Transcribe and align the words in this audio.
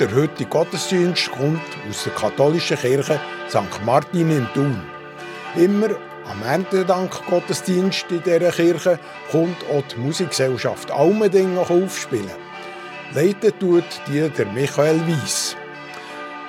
der 0.00 0.14
heutige 0.14 0.48
Gottesdienst 0.48 1.30
kommt 1.32 1.60
aus 1.88 2.04
der 2.04 2.12
katholischen 2.14 2.76
Kirche 2.76 3.20
St. 3.48 3.84
Martin 3.84 4.30
in 4.30 4.46
Thun. 4.54 4.80
Immer 5.56 5.90
am 6.30 6.42
Erntedank-Gottesdienst 6.42 8.06
in 8.10 8.22
dieser 8.22 8.50
Kirche 8.50 8.98
kommt 9.30 9.56
auch 9.70 9.82
die 9.92 10.00
Musikgesellschaft 10.00 10.90
Almendingen 10.90 11.58
aufspielen. 11.58 12.30
Leiten 13.14 13.58
tut 13.58 13.84
die 14.08 14.28
der 14.30 14.46
Michael 14.46 15.00
Weiss. 15.06 15.56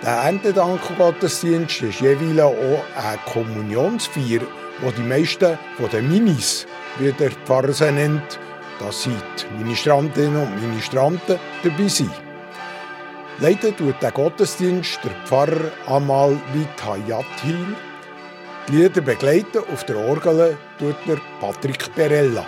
Der 0.01 0.11
Erntedank-Gottesdienst 0.11 1.81
ist 1.81 2.01
jeweils 2.01 2.39
auch 2.39 2.83
eine 2.95 3.19
Kommunionsfeier, 3.31 4.41
wo 4.81 4.91
die 4.91 5.01
meisten 5.01 5.57
von 5.77 5.89
den 5.89 6.09
Minis, 6.09 6.65
wie 6.99 7.11
der 7.11 7.31
Pfarrer 7.31 7.73
sie 7.73 7.91
nennt, 7.91 8.39
das 8.79 9.03
sind 9.03 9.47
Ministrantinnen 9.57 10.43
und 10.43 10.61
Ministranten 10.61 11.39
dabei 11.63 11.87
sind. 11.87 12.22
Leiten 13.39 13.75
tut 13.75 13.95
der 14.01 14.11
Gottesdienst 14.11 14.99
der 15.03 15.11
Pfarrer 15.25 15.71
Amal 15.87 16.37
Vitayathil. 16.53 17.75
Die 18.67 18.75
Lieder 18.75 19.01
begleiten 19.01 19.63
auf 19.73 19.83
der 19.85 19.97
Orgel 19.97 20.55
tut 20.77 20.95
der 21.07 21.17
Patrick 21.41 21.93
Perella. 21.95 22.45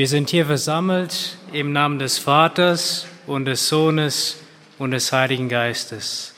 Wir 0.00 0.08
sind 0.08 0.30
hier 0.30 0.46
versammelt 0.46 1.36
im 1.52 1.72
Namen 1.74 1.98
des 1.98 2.16
Vaters 2.16 3.06
und 3.26 3.44
des 3.44 3.68
Sohnes 3.68 4.40
und 4.78 4.92
des 4.92 5.12
Heiligen 5.12 5.50
Geistes. 5.50 6.34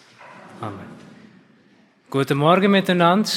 Amen. 0.61 0.81
Guten 2.11 2.39
Morgen 2.39 2.73
miteinander. 2.73 3.31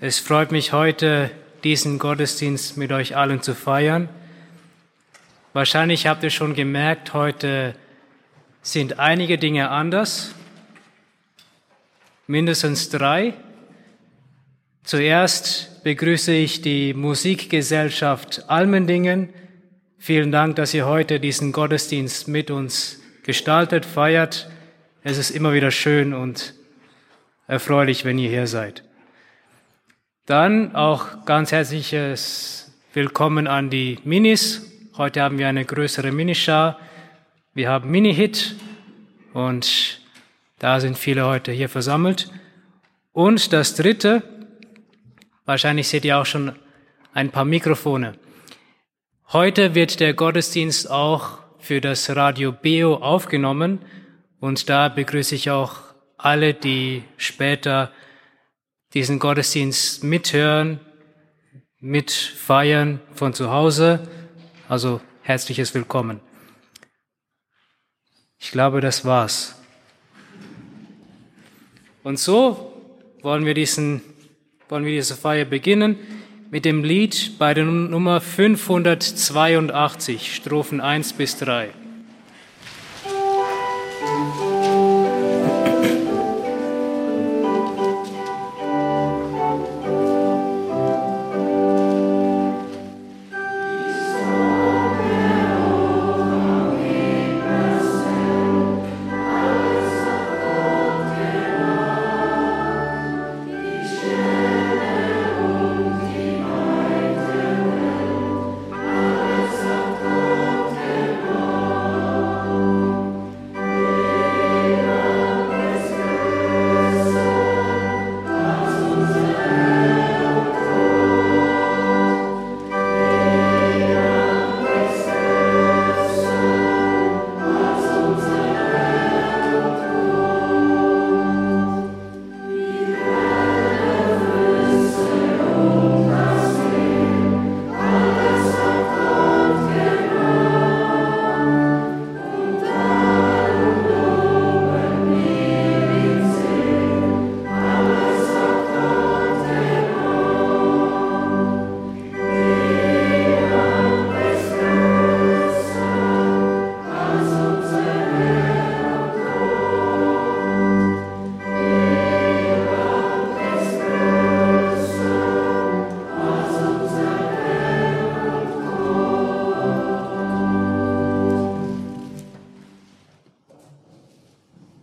Es 0.00 0.18
freut 0.18 0.50
mich 0.50 0.72
heute, 0.72 1.30
diesen 1.62 2.00
Gottesdienst 2.00 2.76
mit 2.76 2.90
euch 2.90 3.16
allen 3.16 3.42
zu 3.42 3.54
feiern. 3.54 4.08
Wahrscheinlich 5.52 6.08
habt 6.08 6.24
ihr 6.24 6.30
schon 6.30 6.54
gemerkt, 6.54 7.14
heute 7.14 7.76
sind 8.60 8.98
einige 8.98 9.38
Dinge 9.38 9.70
anders. 9.70 10.34
Mindestens 12.26 12.88
drei. 12.88 13.34
Zuerst 14.82 15.84
begrüße 15.84 16.32
ich 16.32 16.62
die 16.62 16.94
Musikgesellschaft 16.94 18.48
Almendingen. 18.48 19.28
Vielen 19.98 20.32
Dank, 20.32 20.56
dass 20.56 20.74
ihr 20.74 20.86
heute 20.86 21.20
diesen 21.20 21.52
Gottesdienst 21.52 22.28
mit 22.28 22.50
uns 22.50 23.00
gestaltet, 23.22 23.84
feiert. 23.84 24.50
Es 25.02 25.18
ist 25.18 25.30
immer 25.30 25.52
wieder 25.52 25.70
schön 25.70 26.14
und 26.14 26.54
erfreulich, 27.46 28.04
wenn 28.04 28.18
ihr 28.18 28.30
hier 28.30 28.46
seid. 28.46 28.82
Dann 30.26 30.74
auch 30.74 31.24
ganz 31.26 31.52
herzliches 31.52 32.72
Willkommen 32.92 33.46
an 33.46 33.70
die 33.70 33.98
Minis. 34.04 34.66
Heute 34.96 35.22
haben 35.22 35.38
wir 35.38 35.48
eine 35.48 35.64
größere 35.64 36.10
Minischar. 36.10 36.80
Wir 37.54 37.68
haben 37.68 37.90
Mini-Hit 37.90 38.56
und 39.34 40.00
da 40.58 40.80
sind 40.80 40.98
viele 40.98 41.26
heute 41.26 41.52
hier 41.52 41.68
versammelt. 41.68 42.30
Und 43.12 43.52
das 43.52 43.74
dritte, 43.74 44.22
Wahrscheinlich 45.50 45.88
seht 45.88 46.04
ihr 46.04 46.16
auch 46.16 46.26
schon 46.26 46.54
ein 47.12 47.32
paar 47.32 47.44
Mikrofone. 47.44 48.16
Heute 49.32 49.74
wird 49.74 49.98
der 49.98 50.14
Gottesdienst 50.14 50.88
auch 50.88 51.40
für 51.58 51.80
das 51.80 52.14
Radio 52.14 52.52
Beo 52.52 52.94
aufgenommen 52.94 53.80
und 54.38 54.68
da 54.68 54.88
begrüße 54.88 55.34
ich 55.34 55.50
auch 55.50 55.80
alle, 56.16 56.54
die 56.54 57.02
später 57.16 57.90
diesen 58.94 59.18
Gottesdienst 59.18 60.04
mithören, 60.04 60.78
mitfeiern 61.80 63.00
von 63.12 63.34
zu 63.34 63.50
Hause. 63.50 64.08
Also 64.68 65.00
herzliches 65.22 65.74
Willkommen. 65.74 66.20
Ich 68.38 68.52
glaube, 68.52 68.80
das 68.80 69.04
war's. 69.04 69.60
Und 72.04 72.20
so 72.20 72.72
wollen 73.22 73.44
wir 73.44 73.54
diesen 73.54 74.09
wollen 74.70 74.84
wir 74.84 74.92
diese 74.92 75.16
Feier 75.16 75.44
beginnen 75.44 75.96
mit 76.50 76.64
dem 76.64 76.84
Lied 76.84 77.38
bei 77.38 77.54
der 77.54 77.64
Nummer 77.64 78.20
582, 78.20 80.34
Strophen 80.34 80.80
1 80.80 81.14
bis 81.14 81.36
3. 81.38 81.79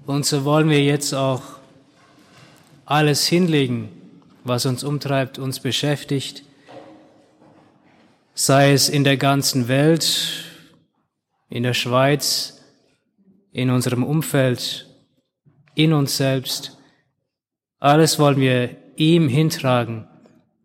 Und 0.07 0.25
so 0.25 0.45
wollen 0.45 0.69
wir 0.69 0.81
jetzt 0.81 1.13
auch 1.13 1.41
alles 2.85 3.27
hinlegen, 3.27 3.89
was 4.45 4.65
uns 4.65 4.85
umtreibt, 4.85 5.37
uns 5.37 5.59
beschäftigt, 5.59 6.43
sei 8.33 8.71
es 8.71 8.87
in 8.87 9.03
der 9.03 9.17
ganzen 9.17 9.67
Welt, 9.67 10.45
in 11.49 11.63
der 11.63 11.73
Schweiz, 11.73 12.63
in 13.51 13.69
unserem 13.69 14.01
Umfeld, 14.05 14.87
in 15.75 15.91
uns 15.91 16.15
selbst. 16.15 16.77
Alles 17.79 18.17
wollen 18.17 18.39
wir 18.39 18.77
ihm 18.95 19.27
hintragen, 19.27 20.07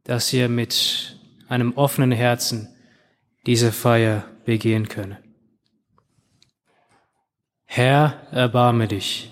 dass 0.04 0.32
wir 0.32 0.48
mit 0.48 1.18
einem 1.48 1.72
offenen 1.72 2.12
Herzen 2.12 2.68
diese 3.44 3.72
Feier 3.72 4.24
begehen 4.44 4.88
können. 4.88 5.18
Herr, 7.64 8.28
erbarme 8.30 8.86
dich. 8.86 9.31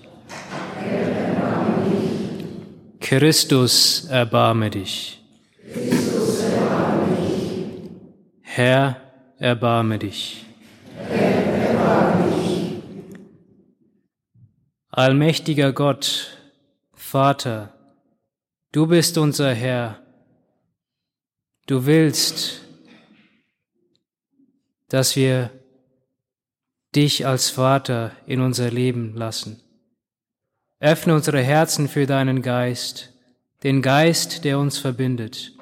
Christus, 3.00 4.04
erbarme 4.04 4.70
dich. 4.70 5.20
Herr, 8.42 9.00
erbarme 9.38 9.98
dich. 9.98 10.44
Allmächtiger 14.90 15.72
Gott, 15.72 16.36
Vater, 16.92 17.74
du 18.72 18.86
bist 18.86 19.18
unser 19.18 19.54
Herr. 19.54 20.02
Du 21.66 21.86
willst, 21.86 22.60
dass 24.88 25.16
wir 25.16 25.50
dich 26.94 27.26
als 27.26 27.50
Vater 27.50 28.12
in 28.26 28.40
unser 28.40 28.70
Leben 28.70 29.14
lassen. 29.14 29.62
Öffne 30.80 31.14
unsere 31.14 31.42
Herzen 31.42 31.88
für 31.88 32.06
deinen 32.06 32.40
Geist, 32.40 33.12
den 33.62 33.82
Geist, 33.82 34.44
der 34.44 34.58
uns 34.58 34.78
verbindet. 34.78 35.52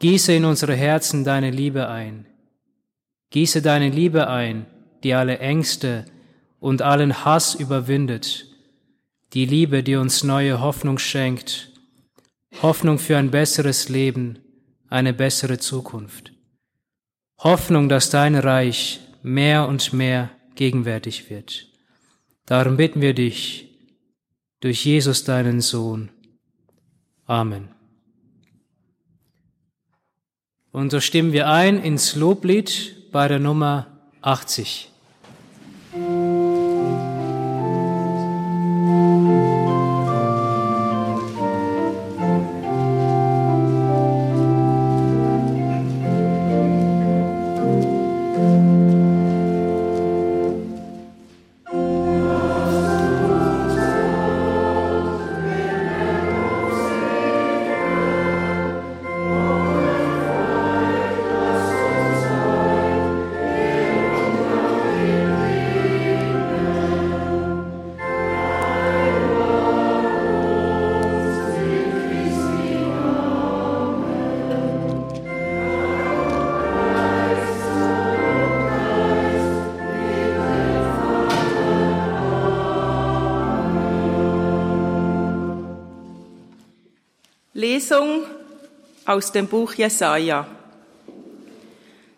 Gieße 0.00 0.34
in 0.34 0.44
unsere 0.44 0.74
Herzen 0.74 1.24
deine 1.24 1.50
Liebe 1.50 1.88
ein. 1.88 2.26
Gieße 3.30 3.62
deine 3.62 3.88
Liebe 3.88 4.28
ein, 4.28 4.66
die 5.02 5.14
alle 5.14 5.38
Ängste 5.38 6.04
und 6.60 6.82
allen 6.82 7.24
Hass 7.24 7.54
überwindet. 7.54 8.46
Die 9.32 9.46
Liebe, 9.46 9.82
die 9.82 9.96
uns 9.96 10.22
neue 10.24 10.60
Hoffnung 10.60 10.98
schenkt. 10.98 11.72
Hoffnung 12.60 12.98
für 12.98 13.16
ein 13.16 13.30
besseres 13.30 13.88
Leben, 13.88 14.40
eine 14.90 15.14
bessere 15.14 15.56
Zukunft. 15.56 16.32
Hoffnung, 17.38 17.88
dass 17.88 18.10
dein 18.10 18.34
Reich 18.34 19.00
mehr 19.22 19.66
und 19.66 19.94
mehr 19.94 20.28
gegenwärtig 20.54 21.30
wird. 21.30 21.68
Darum 22.44 22.76
bitten 22.76 23.00
wir 23.00 23.14
dich 23.14 23.67
durch 24.60 24.84
Jesus 24.84 25.24
deinen 25.24 25.60
Sohn. 25.60 26.10
Amen. 27.26 27.68
Und 30.72 30.90
so 30.90 31.00
stimmen 31.00 31.32
wir 31.32 31.48
ein 31.48 31.82
ins 31.82 32.14
Loblied 32.14 33.10
bei 33.10 33.28
der 33.28 33.38
Nummer 33.38 33.86
80. 34.22 34.90
aus 89.18 89.32
dem 89.32 89.48
Buch 89.48 89.74
Jesaja. 89.74 90.46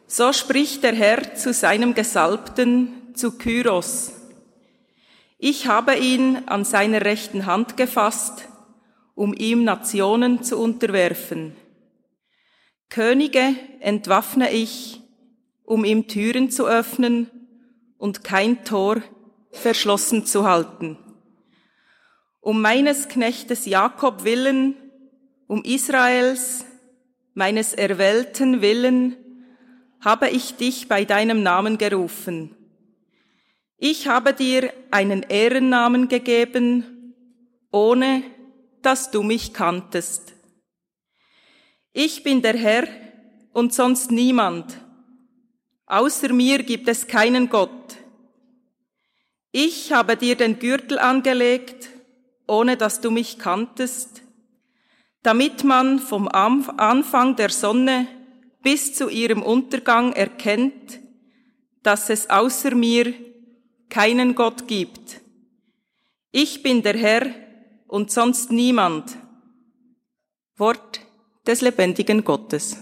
So 0.07 0.35
spricht 0.35 0.83
der 0.83 0.93
Herr 0.93 1.35
zu 1.35 1.55
seinem 1.55 1.95
Gesalbten, 1.95 3.15
zu 3.15 3.39
Kyros. 3.39 4.13
Ich 5.39 5.67
habe 5.67 5.97
ihn 5.97 6.43
an 6.45 6.67
seiner 6.67 7.01
rechten 7.01 7.47
Hand 7.47 7.79
gefasst, 7.79 8.47
um 9.15 9.33
ihm 9.33 9.65
Nationen 9.65 10.43
zu 10.43 10.59
unterwerfen. 10.59 11.57
Könige 12.91 13.55
entwaffne 13.81 14.53
ich, 14.53 15.01
um 15.65 15.87
ihm 15.87 16.07
Türen 16.07 16.51
zu 16.51 16.67
öffnen 16.67 17.31
und 17.97 18.25
kein 18.25 18.63
Tor 18.67 19.01
verschlossen 19.53 20.27
zu 20.27 20.47
halten. 20.47 20.99
Um 22.41 22.61
meines 22.61 23.09
Knechtes 23.09 23.65
Jakob 23.65 24.25
willen 24.25 24.77
um 25.47 25.65
Israels, 25.65 26.67
meines 27.41 27.73
erwählten 27.73 28.61
Willen, 28.61 29.17
habe 30.01 30.29
ich 30.29 30.57
dich 30.57 30.89
bei 30.89 31.07
deinem 31.07 31.43
Namen 31.43 31.79
gerufen. 31.79 32.55
Ich 33.79 34.09
habe 34.09 34.35
dir 34.35 34.71
einen 34.91 35.23
Ehrennamen 35.23 36.09
gegeben, 36.09 37.15
ohne 37.73 38.23
dass 38.83 39.11
du 39.11 39.23
mich 39.23 39.55
kanntest. 39.55 40.35
Ich 41.95 42.23
bin 42.25 42.43
der 42.43 42.59
Herr 42.59 42.87
und 43.55 43.73
sonst 43.73 44.11
niemand. 44.11 44.79
Außer 45.87 46.35
mir 46.35 46.63
gibt 46.63 46.89
es 46.89 47.07
keinen 47.07 47.49
Gott. 47.49 47.97
Ich 49.51 49.93
habe 49.93 50.19
dir 50.19 50.37
den 50.37 50.59
Gürtel 50.59 50.99
angelegt, 50.99 51.89
ohne 52.47 52.77
dass 52.77 53.01
du 53.01 53.11
mich 53.11 53.39
kanntest 53.39 54.21
damit 55.23 55.65
man 55.65 55.99
vom 55.99 56.29
Anfang 56.29 57.37
der 57.37 57.51
Sonne 57.51 58.07
bis 58.63 58.95
zu 58.95 59.09
ihrem 59.09 59.43
Untergang 59.43 60.13
erkennt, 60.13 61.01
dass 61.83 62.11
es 62.11 62.29
außer 62.29 62.75
mir 62.75 63.15
keinen 63.89 64.35
Gott 64.35 64.67
gibt. 64.67 65.21
Ich 66.31 66.63
bin 66.63 66.83
der 66.83 66.97
Herr 66.97 67.27
und 67.89 68.11
sonst 68.11 68.53
niemand. 68.53 69.17
Wort 70.57 71.01
des 71.47 71.61
lebendigen 71.63 72.23
Gottes. 72.23 72.77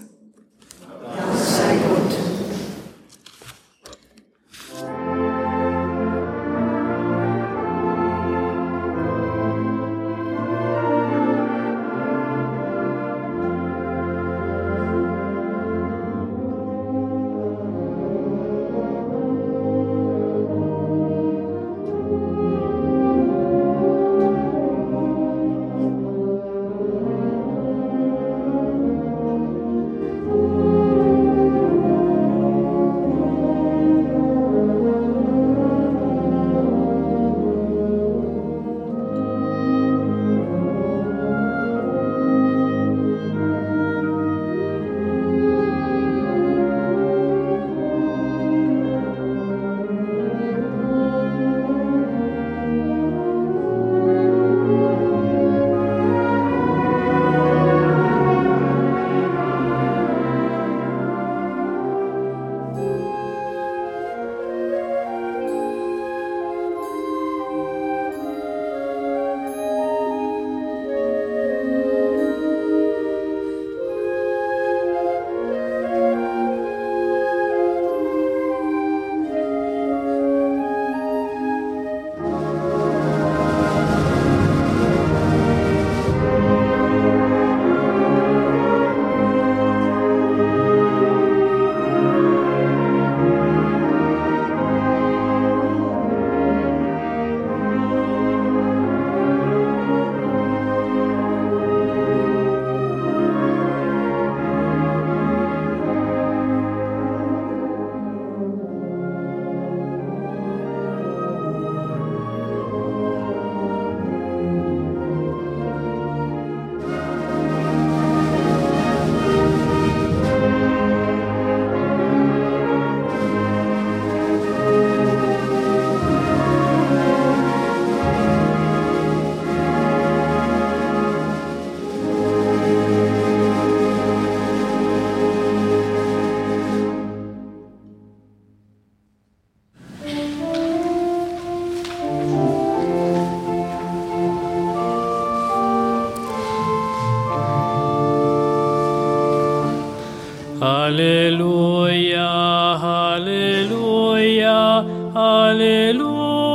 Lord. 155.99 156.48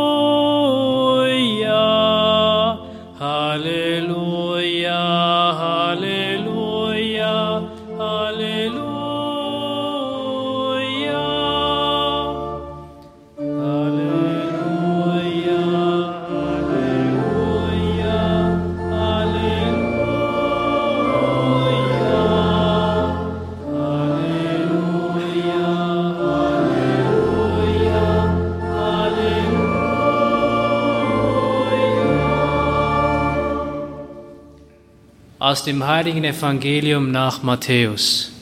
Aus 35.54 35.62
dem 35.62 35.86
heiligen 35.86 36.24
Evangelium 36.24 37.12
nach 37.12 37.44
Matthäus. 37.44 38.32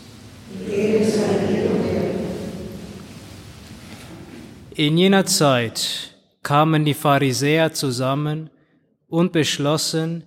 In 4.74 4.96
jener 4.96 5.26
Zeit 5.26 6.16
kamen 6.42 6.86
die 6.86 6.94
Pharisäer 6.94 7.74
zusammen 7.74 8.48
und 9.08 9.30
beschlossen, 9.30 10.24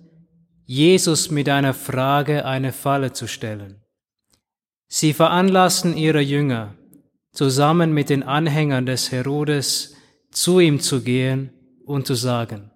Jesus 0.64 1.28
mit 1.28 1.48
einer 1.48 1.74
Frage 1.74 2.44
eine 2.44 2.72
Falle 2.72 3.12
zu 3.12 3.26
stellen. 3.26 3.82
Sie 4.86 5.12
veranlassten 5.12 5.96
ihre 5.96 6.20
Jünger, 6.20 6.76
zusammen 7.32 7.94
mit 7.94 8.10
den 8.10 8.22
Anhängern 8.22 8.86
des 8.86 9.10
Herodes 9.10 9.96
zu 10.30 10.60
ihm 10.60 10.78
zu 10.78 11.02
gehen 11.02 11.50
und 11.84 12.06
zu 12.06 12.14
sagen, 12.14 12.70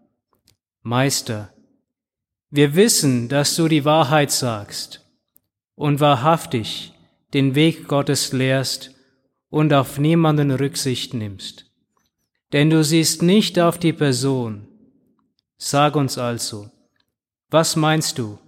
Meister, 0.82 1.52
wir 2.50 2.74
wissen, 2.74 3.28
dass 3.28 3.54
du 3.54 3.68
die 3.68 3.84
Wahrheit 3.84 4.32
sagst 4.32 5.06
und 5.76 6.00
wahrhaftig 6.00 6.92
den 7.32 7.54
Weg 7.54 7.86
Gottes 7.86 8.32
lehrst 8.32 8.90
und 9.50 9.72
auf 9.72 9.98
niemanden 9.98 10.50
Rücksicht 10.50 11.14
nimmst. 11.14 11.66
Denn 12.52 12.68
du 12.68 12.82
siehst 12.82 13.22
nicht 13.22 13.60
auf 13.60 13.78
die 13.78 13.92
Person. 13.92 14.66
Sag 15.56 15.94
uns 15.94 16.18
also, 16.18 16.70
was 17.50 17.76
meinst 17.76 18.18
du? 18.18 18.38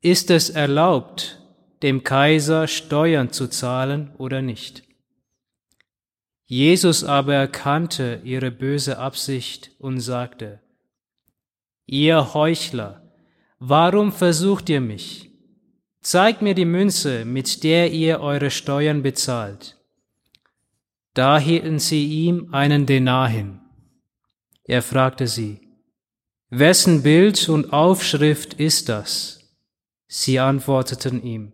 Ist 0.00 0.30
es 0.30 0.50
erlaubt, 0.50 1.40
dem 1.82 2.04
Kaiser 2.04 2.68
Steuern 2.68 3.32
zu 3.32 3.48
zahlen 3.48 4.12
oder 4.18 4.42
nicht? 4.42 4.84
Jesus 6.46 7.02
aber 7.02 7.34
erkannte 7.34 8.20
ihre 8.24 8.50
böse 8.50 8.98
Absicht 8.98 9.70
und 9.78 10.00
sagte, 10.00 10.60
Ihr 11.86 12.34
Heuchler, 12.34 13.01
warum 13.64 14.10
versucht 14.10 14.68
ihr 14.68 14.80
mich? 14.80 15.30
Zeigt 16.00 16.42
mir 16.42 16.54
die 16.54 16.64
Münze, 16.64 17.24
mit 17.24 17.62
der 17.62 17.92
ihr 17.92 18.18
eure 18.18 18.50
Steuern 18.50 19.04
bezahlt. 19.04 19.78
Da 21.14 21.38
hielten 21.38 21.78
sie 21.78 22.26
ihm 22.26 22.52
einen 22.52 22.86
Denar 22.86 23.28
hin. 23.28 23.60
Er 24.64 24.82
fragte 24.82 25.28
sie, 25.28 25.60
Wessen 26.50 27.04
Bild 27.04 27.48
und 27.48 27.72
Aufschrift 27.72 28.54
ist 28.54 28.88
das? 28.88 29.54
Sie 30.08 30.40
antworteten 30.40 31.22
ihm, 31.22 31.52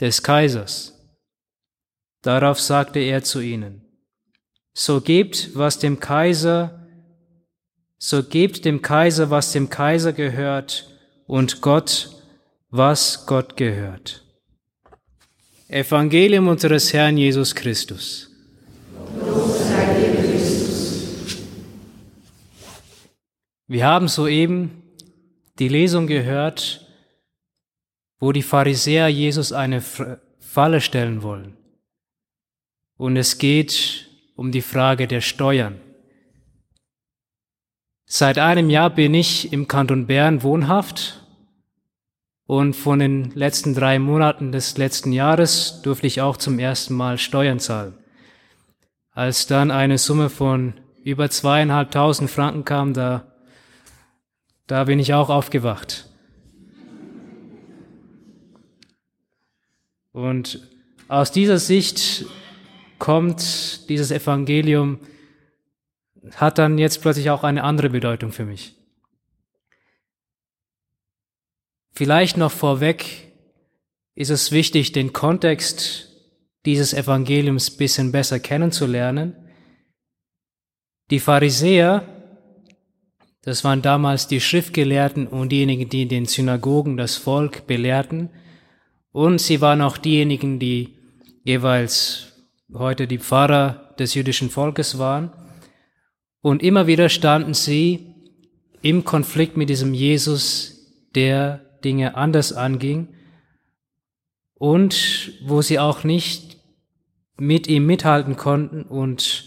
des 0.00 0.22
Kaisers. 0.22 0.92
Darauf 2.22 2.60
sagte 2.60 3.00
er 3.00 3.24
zu 3.24 3.40
ihnen, 3.40 3.82
so 4.72 5.00
gebt, 5.00 5.50
was 5.54 5.80
dem 5.80 5.98
Kaiser, 5.98 6.86
so 7.98 8.22
gebt 8.22 8.64
dem 8.64 8.82
Kaiser, 8.82 9.30
was 9.30 9.50
dem 9.50 9.68
Kaiser 9.68 10.12
gehört, 10.12 10.93
und 11.26 11.60
Gott, 11.60 12.10
was 12.70 13.26
Gott 13.26 13.56
gehört. 13.56 14.24
Evangelium 15.68 16.48
unseres 16.48 16.92
Herrn 16.92 17.16
Jesus 17.16 17.54
Christus. 17.54 18.30
Wir 23.66 23.86
haben 23.86 24.08
soeben 24.08 24.82
die 25.58 25.68
Lesung 25.68 26.06
gehört, 26.06 26.86
wo 28.18 28.32
die 28.32 28.42
Pharisäer 28.42 29.08
Jesus 29.08 29.52
eine 29.52 29.80
Falle 29.80 30.80
stellen 30.80 31.22
wollen. 31.22 31.56
Und 32.96 33.16
es 33.16 33.38
geht 33.38 34.08
um 34.36 34.52
die 34.52 34.62
Frage 34.62 35.08
der 35.08 35.20
Steuern. 35.20 35.80
Seit 38.06 38.38
einem 38.38 38.70
Jahr 38.70 38.90
bin 38.90 39.14
ich 39.14 39.52
im 39.52 39.66
Kanton 39.66 40.06
Bern 40.06 40.42
wohnhaft 40.42 41.24
und 42.46 42.76
von 42.76 42.98
den 42.98 43.30
letzten 43.30 43.74
drei 43.74 43.98
Monaten 43.98 44.52
des 44.52 44.76
letzten 44.76 45.12
Jahres 45.12 45.80
durfte 45.82 46.06
ich 46.06 46.20
auch 46.20 46.36
zum 46.36 46.58
ersten 46.58 46.94
Mal 46.94 47.18
Steuern 47.18 47.58
zahlen. 47.58 47.94
Als 49.12 49.46
dann 49.46 49.70
eine 49.70 49.96
Summe 49.98 50.28
von 50.28 50.74
über 51.02 51.30
zweieinhalbtausend 51.30 52.30
Franken 52.30 52.64
kam, 52.64 52.92
da, 52.92 53.32
da 54.66 54.84
bin 54.84 54.98
ich 54.98 55.14
auch 55.14 55.30
aufgewacht. 55.30 56.08
Und 60.12 60.68
aus 61.08 61.32
dieser 61.32 61.58
Sicht 61.58 62.26
kommt 62.98 63.88
dieses 63.88 64.10
Evangelium, 64.10 64.98
hat 66.36 66.58
dann 66.58 66.78
jetzt 66.78 67.02
plötzlich 67.02 67.30
auch 67.30 67.44
eine 67.44 67.64
andere 67.64 67.90
Bedeutung 67.90 68.32
für 68.32 68.44
mich. 68.44 68.76
Vielleicht 71.92 72.36
noch 72.36 72.50
vorweg 72.50 73.32
ist 74.14 74.30
es 74.30 74.52
wichtig, 74.52 74.92
den 74.92 75.12
Kontext 75.12 76.08
dieses 76.64 76.94
Evangeliums 76.94 77.70
bisschen 77.70 78.10
besser 78.10 78.40
kennenzulernen. 78.40 79.36
Die 81.10 81.20
Pharisäer, 81.20 82.08
das 83.42 83.62
waren 83.62 83.82
damals 83.82 84.26
die 84.26 84.40
Schriftgelehrten 84.40 85.26
und 85.26 85.50
diejenigen, 85.50 85.88
die 85.88 86.02
in 86.02 86.08
den 86.08 86.26
Synagogen 86.26 86.96
das 86.96 87.16
Volk 87.16 87.66
belehrten, 87.66 88.30
und 89.12 89.40
sie 89.40 89.60
waren 89.60 89.80
auch 89.80 89.96
diejenigen, 89.96 90.58
die 90.58 90.98
jeweils 91.44 92.32
heute 92.72 93.06
die 93.06 93.20
Pfarrer 93.20 93.94
des 93.96 94.14
jüdischen 94.14 94.50
Volkes 94.50 94.98
waren. 94.98 95.30
Und 96.44 96.62
immer 96.62 96.86
wieder 96.86 97.08
standen 97.08 97.54
sie 97.54 98.14
im 98.82 99.04
Konflikt 99.04 99.56
mit 99.56 99.70
diesem 99.70 99.94
Jesus, 99.94 100.92
der 101.14 101.64
Dinge 101.82 102.16
anders 102.16 102.52
anging 102.52 103.08
und 104.52 105.32
wo 105.42 105.62
sie 105.62 105.78
auch 105.78 106.04
nicht 106.04 106.58
mit 107.38 107.66
ihm 107.66 107.86
mithalten 107.86 108.36
konnten 108.36 108.82
und 108.82 109.46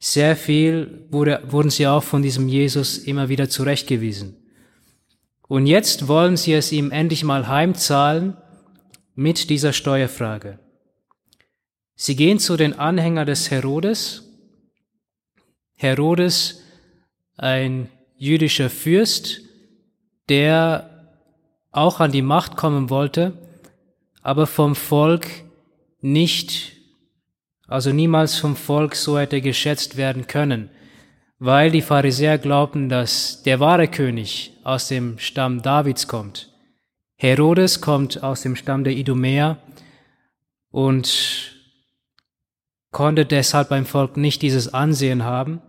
sehr 0.00 0.34
viel 0.34 1.06
wurde, 1.12 1.40
wurden 1.46 1.70
sie 1.70 1.86
auch 1.86 2.02
von 2.02 2.20
diesem 2.20 2.48
Jesus 2.48 2.98
immer 2.98 3.28
wieder 3.28 3.48
zurechtgewiesen. 3.48 4.34
Und 5.46 5.68
jetzt 5.68 6.08
wollen 6.08 6.36
sie 6.36 6.54
es 6.54 6.72
ihm 6.72 6.90
endlich 6.90 7.22
mal 7.22 7.46
heimzahlen 7.46 8.36
mit 9.14 9.50
dieser 9.50 9.72
Steuerfrage. 9.72 10.58
Sie 11.94 12.16
gehen 12.16 12.40
zu 12.40 12.56
den 12.56 12.76
Anhängern 12.76 13.26
des 13.26 13.52
Herodes. 13.52 14.27
Herodes, 15.80 16.64
ein 17.36 17.88
jüdischer 18.16 18.68
Fürst, 18.68 19.42
der 20.28 21.06
auch 21.70 22.00
an 22.00 22.10
die 22.10 22.22
Macht 22.22 22.56
kommen 22.56 22.90
wollte, 22.90 23.32
aber 24.20 24.48
vom 24.48 24.74
Volk 24.74 25.28
nicht, 26.00 26.72
also 27.68 27.92
niemals 27.92 28.38
vom 28.38 28.56
Volk 28.56 28.96
so 28.96 29.20
hätte 29.20 29.40
geschätzt 29.40 29.96
werden 29.96 30.26
können, 30.26 30.68
weil 31.38 31.70
die 31.70 31.82
Pharisäer 31.82 32.38
glaubten, 32.38 32.88
dass 32.88 33.44
der 33.44 33.60
wahre 33.60 33.86
König 33.86 34.54
aus 34.64 34.88
dem 34.88 35.20
Stamm 35.20 35.62
Davids 35.62 36.08
kommt. 36.08 36.52
Herodes 37.14 37.80
kommt 37.80 38.24
aus 38.24 38.42
dem 38.42 38.56
Stamm 38.56 38.82
der 38.82 38.94
Idumäer 38.94 39.58
und 40.72 41.52
konnte 42.90 43.24
deshalb 43.24 43.68
beim 43.68 43.86
Volk 43.86 44.16
nicht 44.16 44.42
dieses 44.42 44.74
Ansehen 44.74 45.22
haben 45.22 45.62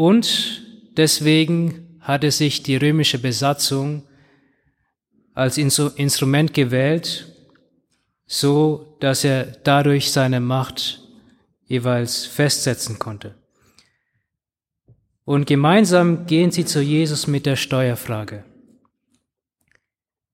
und 0.00 0.62
deswegen 0.96 1.98
hatte 2.00 2.30
sich 2.30 2.62
die 2.62 2.76
römische 2.76 3.18
Besatzung 3.18 4.02
als 5.34 5.58
Instrument 5.58 6.54
gewählt, 6.54 7.26
so 8.24 8.96
dass 9.00 9.24
er 9.24 9.44
dadurch 9.44 10.10
seine 10.10 10.40
Macht 10.40 11.02
jeweils 11.66 12.24
festsetzen 12.24 12.98
konnte. 12.98 13.34
Und 15.26 15.46
gemeinsam 15.46 16.24
gehen 16.24 16.50
sie 16.50 16.64
zu 16.64 16.80
Jesus 16.80 17.26
mit 17.26 17.44
der 17.44 17.56
Steuerfrage. 17.56 18.46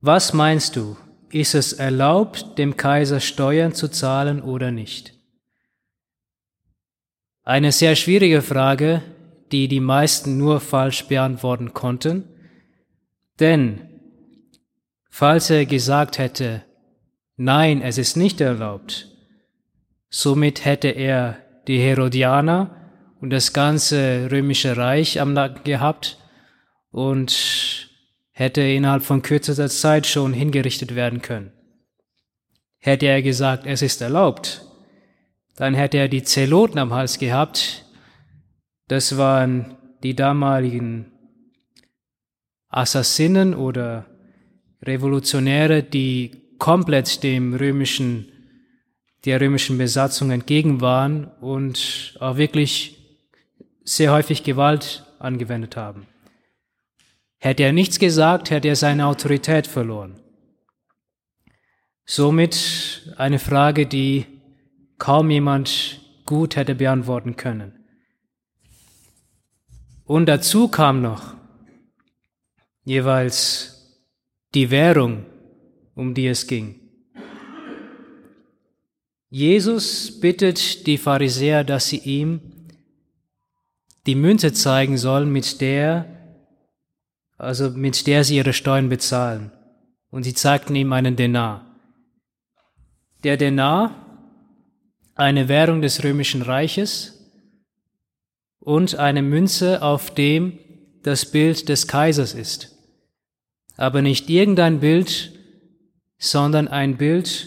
Was 0.01 0.33
meinst 0.33 0.77
du? 0.77 0.97
ist 1.33 1.57
es 1.57 1.73
erlaubt, 1.73 2.57
dem 2.57 2.77
Kaiser 2.77 3.19
Steuern 3.19 3.75
zu 3.75 3.89
zahlen 3.89 4.41
oder 4.41 4.71
nicht? 4.71 5.15
Eine 7.43 7.73
sehr 7.73 7.97
schwierige 7.97 8.43
Frage, 8.43 9.03
die 9.53 9.69
die 9.69 9.81
meisten 9.81 10.39
nur 10.39 10.61
falsch 10.61 11.07
beantworten 11.07 11.73
konnten, 11.73 12.25
denn 13.39 13.81
falls 15.11 15.51
er 15.51 15.67
gesagt 15.67 16.19
hätte, 16.19 16.63
nein, 17.37 17.83
es 17.83 17.99
ist 17.99 18.17
nicht 18.17 18.41
erlaubt, 18.41 19.09
somit 20.09 20.65
hätte 20.65 20.89
er 20.89 21.39
die 21.67 21.79
Herodianer 21.79 22.77
und 23.21 23.31
das 23.31 23.53
ganze 23.53 24.29
römische 24.31 24.77
Reich 24.77 25.21
am 25.21 25.33
Nacken 25.33 25.65
gehabt 25.65 26.19
und 26.91 27.89
hätte 28.31 28.61
innerhalb 28.61 29.03
von 29.03 29.23
kürzester 29.23 29.69
Zeit 29.69 30.07
schon 30.07 30.33
hingerichtet 30.33 30.95
werden 30.95 31.23
können. 31.23 31.53
Hätte 32.79 33.07
er 33.07 33.23
gesagt, 33.23 33.67
es 33.67 33.83
ist 33.83 34.01
erlaubt, 34.03 34.63
dann 35.57 35.75
hätte 35.75 35.97
er 35.97 36.09
die 36.09 36.23
Zeloten 36.23 36.79
am 36.79 36.93
Hals 36.93 37.19
gehabt. 37.19 37.86
Das 38.89 39.17
waren 39.17 39.77
die 40.03 40.15
damaligen 40.15 41.13
Assassinen 42.69 43.55
oder 43.55 44.07
Revolutionäre, 44.83 45.83
die 45.83 46.55
komplett 46.59 47.23
dem 47.23 47.55
römischen, 47.55 48.31
der 49.25 49.41
römischen 49.41 49.79
Besatzung 49.79 50.31
entgegen 50.31 50.81
waren 50.81 51.27
und 51.41 52.17
auch 52.21 52.37
wirklich 52.37 52.97
sehr 53.83 54.13
häufig 54.13 54.45
Gewalt 54.45 55.05
angewendet 55.19 55.77
haben. 55.77 56.07
Hätte 57.39 57.65
er 57.65 57.73
nichts 57.73 57.99
gesagt, 57.99 58.51
hätte 58.51 58.69
er 58.69 58.77
seine 58.77 59.07
Autorität 59.07 59.67
verloren. 59.67 60.21
Somit 62.05 63.15
eine 63.17 63.39
Frage, 63.41 63.87
die 63.87 64.27
kaum 64.99 65.31
jemand 65.31 66.01
gut 66.25 66.55
hätte 66.57 66.77
beantworten 66.77 67.37
können. 67.37 67.86
Und 70.07 70.27
dazu 70.27 70.69
kam 70.69 71.03
noch 71.03 71.35
jeweils 72.85 74.01
die 74.55 74.71
Währung, 74.71 75.27
um 75.95 76.15
die 76.15 76.29
es 76.29 76.47
ging. 76.47 76.81
Jesus 79.29 80.21
bittet 80.21 80.87
die 80.87 80.97
Pharisäer, 80.97 81.65
dass 81.65 81.89
sie 81.89 81.99
ihm 81.99 82.41
die 84.07 84.15
Münze 84.15 84.53
zeigen 84.53 84.97
sollen, 84.97 85.33
mit 85.33 85.61
der, 85.61 86.07
also 87.37 87.71
mit 87.71 88.07
der 88.07 88.23
sie 88.23 88.37
ihre 88.37 88.53
Steuern 88.53 88.89
bezahlen. 88.89 89.51
Und 90.11 90.23
sie 90.23 90.35
zeigten 90.35 90.77
ihm 90.77 90.93
einen 90.93 91.17
Denar. 91.17 91.67
Der 93.25 93.37
Denar, 93.37 94.23
eine 95.17 95.49
Währung 95.49 95.83
des 95.83 96.05
römischen 96.05 96.43
Reiches 96.43 97.16
und 98.67 98.97
eine 98.97 99.23
Münze, 99.23 99.81
auf 99.81 100.13
dem 100.13 100.59
das 101.05 101.31
Bild 101.31 101.69
des 101.69 101.87
Kaisers 101.87 102.35
ist. 102.35 102.75
Aber 103.77 104.03
nicht 104.03 104.29
irgendein 104.29 104.81
Bild, 104.81 105.33
sondern 106.19 106.67
ein 106.67 106.97
Bild, 106.97 107.47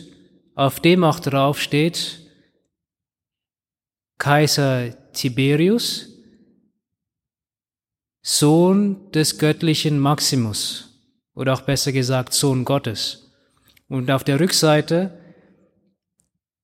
auf 0.56 0.80
dem 0.80 1.04
auch 1.04 1.20
drauf 1.20 1.60
steht 1.60 2.22
Kaiser 4.18 5.12
Tiberius, 5.12 6.08
Sohn 8.22 9.12
des 9.12 9.38
göttlichen 9.40 10.00
Maximus 10.00 11.04
oder 11.34 11.54
auch 11.54 11.62
besser 11.62 11.92
gesagt 11.92 12.34
Sohn 12.34 12.64
Gottes. 12.64 13.30
Und 13.90 14.10
auf 14.10 14.24
der 14.24 14.40
Rückseite 14.40 15.20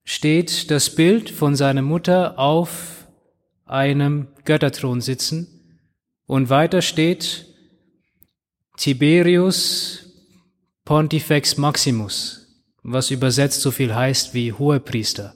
steht 0.05 0.71
das 0.71 0.95
Bild 0.95 1.29
von 1.29 1.57
seiner 1.57 1.81
Mutter 1.81 2.39
auf 2.39 3.04
einem 3.65 4.27
Götterthron 4.45 5.01
sitzen 5.01 5.47
und 6.25 6.49
weiter 6.49 6.81
steht 6.81 7.45
Tiberius 8.77 10.13
Pontifex 10.83 11.57
Maximus, 11.57 12.63
was 12.83 13.09
übersetzt 13.09 13.61
so 13.61 13.71
viel 13.71 13.95
heißt 13.95 14.33
wie 14.33 14.53
Hohepriester. 14.53 15.35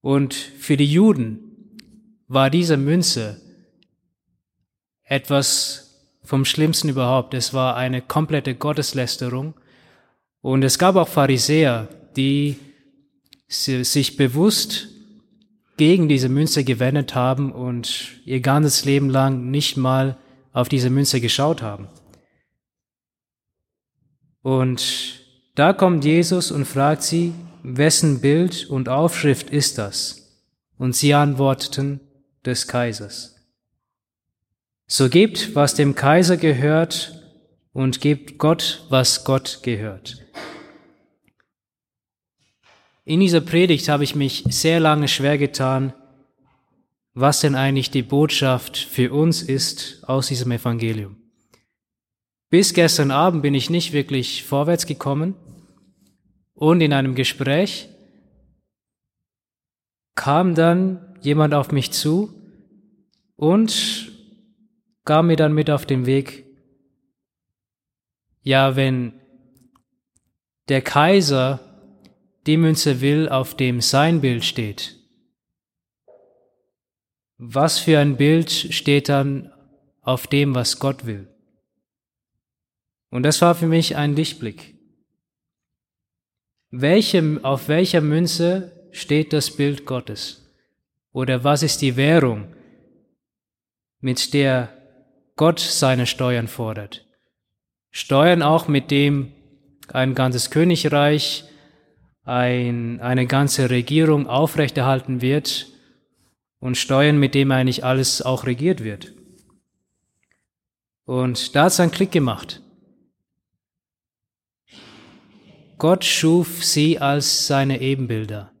Und 0.00 0.34
für 0.34 0.76
die 0.76 0.90
Juden 0.90 1.76
war 2.28 2.50
diese 2.50 2.76
Münze 2.76 3.40
etwas 5.04 6.08
vom 6.22 6.44
Schlimmsten 6.44 6.88
überhaupt. 6.88 7.34
Es 7.34 7.52
war 7.52 7.76
eine 7.76 8.00
komplette 8.00 8.54
Gotteslästerung. 8.54 9.54
Und 10.40 10.62
es 10.62 10.78
gab 10.78 10.96
auch 10.96 11.08
Pharisäer, 11.08 11.88
die 12.16 12.56
sich 13.48 14.16
bewusst 14.16 14.88
gegen 15.82 16.06
diese 16.06 16.28
Münze 16.28 16.62
gewendet 16.62 17.16
haben 17.16 17.50
und 17.50 18.20
ihr 18.24 18.38
ganzes 18.38 18.84
Leben 18.84 19.10
lang 19.10 19.50
nicht 19.50 19.76
mal 19.76 20.16
auf 20.52 20.68
diese 20.68 20.90
Münze 20.90 21.20
geschaut 21.20 21.60
haben. 21.60 21.88
Und 24.42 25.24
da 25.56 25.72
kommt 25.72 26.04
Jesus 26.04 26.52
und 26.52 26.66
fragt 26.66 27.02
sie, 27.02 27.32
wessen 27.64 28.20
Bild 28.20 28.70
und 28.70 28.88
Aufschrift 28.88 29.50
ist 29.50 29.76
das? 29.76 30.40
Und 30.78 30.94
sie 30.94 31.14
antworteten, 31.14 31.98
des 32.46 32.68
Kaisers. 32.68 33.34
So 34.86 35.08
gebt, 35.08 35.56
was 35.56 35.74
dem 35.74 35.96
Kaiser 35.96 36.36
gehört, 36.36 37.20
und 37.72 38.00
gebt 38.00 38.38
Gott, 38.38 38.86
was 38.88 39.24
Gott 39.24 39.64
gehört. 39.64 40.21
In 43.04 43.18
dieser 43.18 43.40
Predigt 43.40 43.88
habe 43.88 44.04
ich 44.04 44.14
mich 44.14 44.44
sehr 44.48 44.78
lange 44.78 45.08
schwer 45.08 45.36
getan, 45.36 45.92
was 47.14 47.40
denn 47.40 47.56
eigentlich 47.56 47.90
die 47.90 48.02
Botschaft 48.02 48.76
für 48.78 49.12
uns 49.12 49.42
ist 49.42 50.04
aus 50.08 50.28
diesem 50.28 50.52
Evangelium. 50.52 51.16
Bis 52.48 52.74
gestern 52.74 53.10
Abend 53.10 53.42
bin 53.42 53.54
ich 53.54 53.70
nicht 53.70 53.92
wirklich 53.92 54.44
vorwärts 54.44 54.86
gekommen 54.86 55.34
und 56.54 56.80
in 56.80 56.92
einem 56.92 57.14
Gespräch 57.14 57.88
kam 60.14 60.54
dann 60.54 61.16
jemand 61.22 61.54
auf 61.54 61.72
mich 61.72 61.90
zu 61.90 62.32
und 63.36 64.12
gab 65.04 65.24
mir 65.24 65.36
dann 65.36 65.54
mit 65.54 65.70
auf 65.70 65.86
den 65.86 66.06
Weg, 66.06 66.44
ja, 68.42 68.76
wenn 68.76 69.14
der 70.68 70.82
Kaiser 70.82 71.71
die 72.46 72.56
Münze 72.56 73.00
will, 73.00 73.28
auf 73.28 73.56
dem 73.56 73.80
sein 73.80 74.20
Bild 74.20 74.44
steht, 74.44 74.96
was 77.38 77.78
für 77.78 77.98
ein 77.98 78.16
Bild 78.16 78.50
steht 78.50 79.08
dann 79.08 79.52
auf 80.00 80.26
dem, 80.26 80.54
was 80.54 80.78
Gott 80.78 81.06
will? 81.06 81.28
Und 83.10 83.24
das 83.24 83.42
war 83.42 83.54
für 83.54 83.66
mich 83.66 83.96
ein 83.96 84.16
Lichtblick. 84.16 84.74
Welche, 86.70 87.40
auf 87.42 87.68
welcher 87.68 88.00
Münze 88.00 88.88
steht 88.92 89.32
das 89.32 89.50
Bild 89.50 89.84
Gottes? 89.86 90.50
Oder 91.12 91.44
was 91.44 91.62
ist 91.62 91.82
die 91.82 91.96
Währung, 91.96 92.54
mit 94.00 94.32
der 94.32 94.72
Gott 95.36 95.60
seine 95.60 96.06
Steuern 96.06 96.48
fordert? 96.48 97.06
Steuern 97.90 98.42
auch, 98.42 98.68
mit 98.68 98.90
dem 98.90 99.32
ein 99.88 100.14
ganzes 100.14 100.50
Königreich, 100.50 101.44
ein, 102.24 103.00
eine 103.00 103.26
ganze 103.26 103.70
Regierung 103.70 104.26
aufrechterhalten 104.26 105.20
wird 105.20 105.68
und 106.60 106.76
Steuern, 106.76 107.18
mit 107.18 107.34
dem 107.34 107.50
eigentlich 107.50 107.84
alles 107.84 108.22
auch 108.22 108.46
regiert 108.46 108.84
wird. 108.84 109.12
Und 111.04 111.56
da 111.56 111.64
hat 111.64 111.72
es 111.72 111.80
einen 111.80 111.90
Klick 111.90 112.12
gemacht. 112.12 112.62
Gott 115.78 116.04
schuf 116.04 116.64
sie 116.64 117.00
als 117.00 117.48
seine 117.48 117.80
Ebenbilder, 117.80 118.52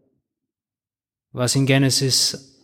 was 1.30 1.54
in 1.54 1.66
Genesis 1.66 2.58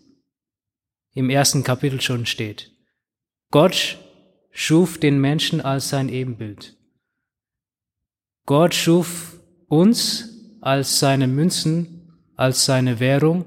im 1.15 1.31
ersten 1.31 1.63
Kapitel 1.63 2.01
schon 2.01 2.27
steht. 2.27 2.73
Gott 3.53 3.99
schuf 4.51 4.99
den 4.99 5.21
Menschen 5.21 5.61
als 5.61 5.91
sein 5.91 6.09
Ebenbild. 6.09 6.77
Gott 8.47 8.75
schuf 8.75 9.41
uns 9.69 10.38
als 10.69 10.99
seine 10.99 11.27
Münzen, 11.27 12.13
als 12.37 12.67
seine 12.67 13.01
Währung 13.01 13.47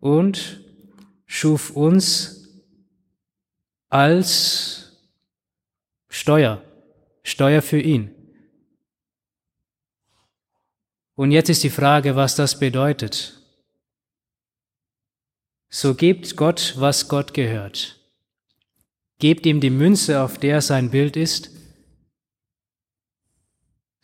und 0.00 0.64
schuf 1.26 1.68
uns 1.68 2.48
als 3.90 5.04
Steuer, 6.08 6.64
Steuer 7.24 7.60
für 7.60 7.78
ihn. 7.78 8.10
Und 11.14 11.30
jetzt 11.30 11.50
ist 11.50 11.62
die 11.62 11.68
Frage, 11.68 12.16
was 12.16 12.36
das 12.36 12.58
bedeutet. 12.58 13.38
So 15.68 15.94
gebt 15.94 16.36
Gott, 16.38 16.72
was 16.78 17.06
Gott 17.08 17.34
gehört. 17.34 18.00
Gebt 19.18 19.44
ihm 19.44 19.60
die 19.60 19.68
Münze, 19.68 20.22
auf 20.22 20.38
der 20.38 20.62
sein 20.62 20.90
Bild 20.90 21.18
ist. 21.18 21.50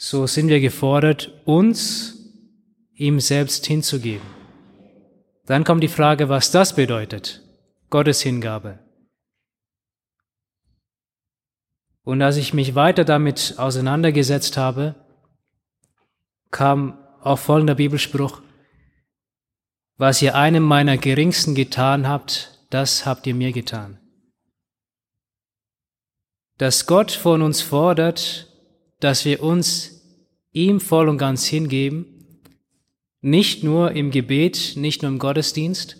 So 0.02 0.26
sind 0.26 0.48
wir 0.48 0.60
gefordert, 0.60 1.30
uns 1.44 2.16
ihm 2.94 3.20
selbst 3.20 3.66
hinzugeben. 3.66 4.26
Dann 5.44 5.62
kommt 5.62 5.82
die 5.82 5.88
Frage, 5.88 6.30
was 6.30 6.50
das 6.50 6.74
bedeutet. 6.74 7.42
Gottes 7.90 8.22
Hingabe. 8.22 8.78
Und 12.02 12.22
als 12.22 12.38
ich 12.38 12.54
mich 12.54 12.74
weiter 12.74 13.04
damit 13.04 13.56
auseinandergesetzt 13.58 14.56
habe, 14.56 14.94
kam 16.50 16.98
auch 17.20 17.38
folgender 17.38 17.74
Bibelspruch, 17.74 18.40
was 19.98 20.22
ihr 20.22 20.34
einem 20.34 20.62
meiner 20.62 20.96
Geringsten 20.96 21.54
getan 21.54 22.08
habt, 22.08 22.58
das 22.70 23.04
habt 23.04 23.26
ihr 23.26 23.34
mir 23.34 23.52
getan. 23.52 24.00
Dass 26.56 26.86
Gott 26.86 27.10
von 27.12 27.42
uns 27.42 27.60
fordert, 27.60 28.49
dass 29.00 29.24
wir 29.24 29.42
uns 29.42 30.02
ihm 30.52 30.80
voll 30.80 31.08
und 31.08 31.18
ganz 31.18 31.46
hingeben, 31.46 32.06
nicht 33.20 33.64
nur 33.64 33.92
im 33.92 34.10
Gebet, 34.10 34.74
nicht 34.76 35.02
nur 35.02 35.10
im 35.10 35.18
Gottesdienst, 35.18 35.96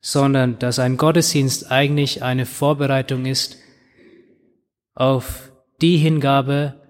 sondern 0.00 0.58
dass 0.58 0.78
ein 0.78 0.96
Gottesdienst 0.96 1.70
eigentlich 1.70 2.22
eine 2.22 2.46
Vorbereitung 2.46 3.24
ist 3.26 3.58
auf 4.94 5.52
die 5.80 5.96
Hingabe, 5.96 6.80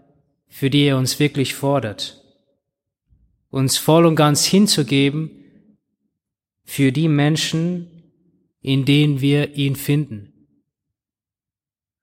für 0.49 0.71
die 0.71 0.85
er 0.85 0.99
uns 0.99 1.19
wirklich 1.21 1.55
fordert. 1.55 2.23
Uns 3.51 3.77
voll 3.77 4.07
und 4.07 4.17
ganz 4.17 4.45
hinzugeben 4.45 5.31
für 6.65 6.93
die 6.93 7.09
Menschen, 7.09 8.13
in 8.61 8.85
denen 8.85 9.21
wir 9.21 9.55
ihn 9.55 9.77
finden. 9.77 10.33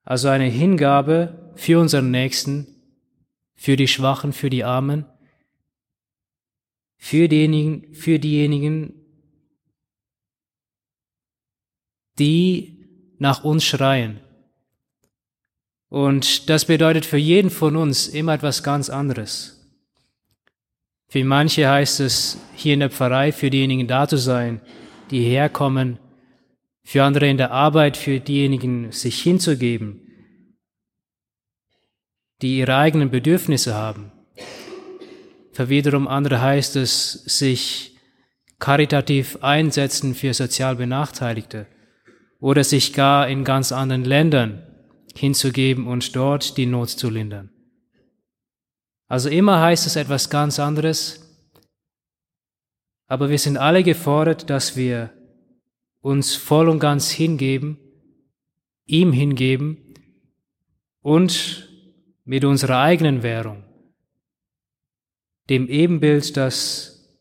Also 0.03 0.29
eine 0.29 0.45
Hingabe 0.45 1.51
für 1.55 1.79
unseren 1.79 2.12
Nächsten, 2.12 2.67
für 3.62 3.76
die 3.76 3.88
Schwachen, 3.88 4.34
für 4.34 4.50
die 4.50 4.63
Armen, 4.63 5.06
für 6.97 7.28
diejenigen, 7.28 7.93
für 7.93 8.17
diejenigen, 8.17 9.06
die 12.17 12.88
nach 13.19 13.43
uns 13.43 13.63
schreien. 13.63 14.19
Und 15.89 16.50
das 16.50 16.65
bedeutet 16.65 17.06
für 17.06 17.17
jeden 17.17 17.52
von 17.52 17.76
uns 17.76 18.08
immer 18.08 18.34
etwas 18.34 18.63
ganz 18.63 18.89
anderes. 18.89 19.71
Für 21.08 21.24
manche 21.24 21.69
heißt 21.69 22.00
es, 22.00 22.39
hier 22.56 22.74
in 22.74 22.80
der 22.80 22.89
Pfarrei 22.89 23.32
für 23.32 23.52
diejenigen 23.52 23.88
da 23.88 24.08
zu 24.08 24.17
sein, 24.17 24.60
die 25.12 25.21
herkommen, 25.21 26.00
für 26.84 27.04
andere 27.04 27.30
in 27.30 27.38
der 27.38 27.52
Arbeit, 27.52 27.95
für 27.95 28.19
diejenigen 28.19 28.91
sich 28.91 29.21
hinzugeben, 29.21 30.11
die 32.41 32.58
ihre 32.58 32.75
eigenen 32.75 33.10
Bedürfnisse 33.10 33.73
haben. 33.75 34.12
Für 35.54 35.69
wiederum 35.69 36.08
andere 36.08 36.41
heißt 36.41 36.75
es, 36.75 37.12
sich 37.25 37.97
karitativ 38.60 39.43
einsetzen 39.43 40.15
für 40.15 40.34
sozial 40.34 40.75
Benachteiligte 40.75 41.67
oder 42.39 42.63
sich 42.63 42.93
gar 42.93 43.27
in 43.27 43.43
ganz 43.43 43.71
anderen 43.71 44.06
Ländern 44.06 44.65
hinzugeben 45.15 45.88
und 45.88 46.15
dort 46.15 46.58
die 46.58 46.65
Not 46.65 46.89
zu 46.89 47.10
lindern. 47.10 47.49
Also 49.08 49.30
immer 49.30 49.60
heißt 49.60 49.86
es 49.88 49.95
etwas 49.95 50.30
ganz 50.30 50.60
anderes, 50.60 51.27
aber 53.08 53.30
wir 53.30 53.39
sind 53.39 53.58
alle 53.58 53.84
gefordert, 53.84 54.49
dass 54.49 54.77
wir 54.77 55.12
uns 55.99 56.36
voll 56.36 56.69
und 56.69 56.80
ganz 56.80 57.12
hingeben, 57.12 57.77
ihm 58.86 59.12
hingeben 59.12 59.95
und 61.01 61.70
mit 62.23 62.45
unserer 62.45 62.79
eigenen 62.79 63.23
Währung, 63.23 63.63
dem 65.49 65.67
Ebenbild, 65.67 66.38
das 66.38 67.17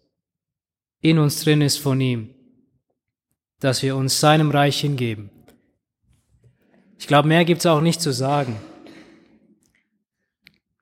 in 1.01 1.19
uns 1.19 1.43
drin 1.43 1.63
ist 1.63 1.79
von 1.79 2.01
ihm, 2.01 2.35
dass 3.61 3.83
wir 3.83 3.97
uns 3.97 4.21
seinem 4.21 4.51
Reich 4.51 4.81
hingeben. 4.81 5.31
Ich 6.99 7.07
glaube, 7.07 7.29
mehr 7.29 7.45
gibt 7.45 7.61
es 7.61 7.67
auch 7.67 7.81
nicht 7.81 8.01
zu 8.01 8.13
sagen. 8.13 8.57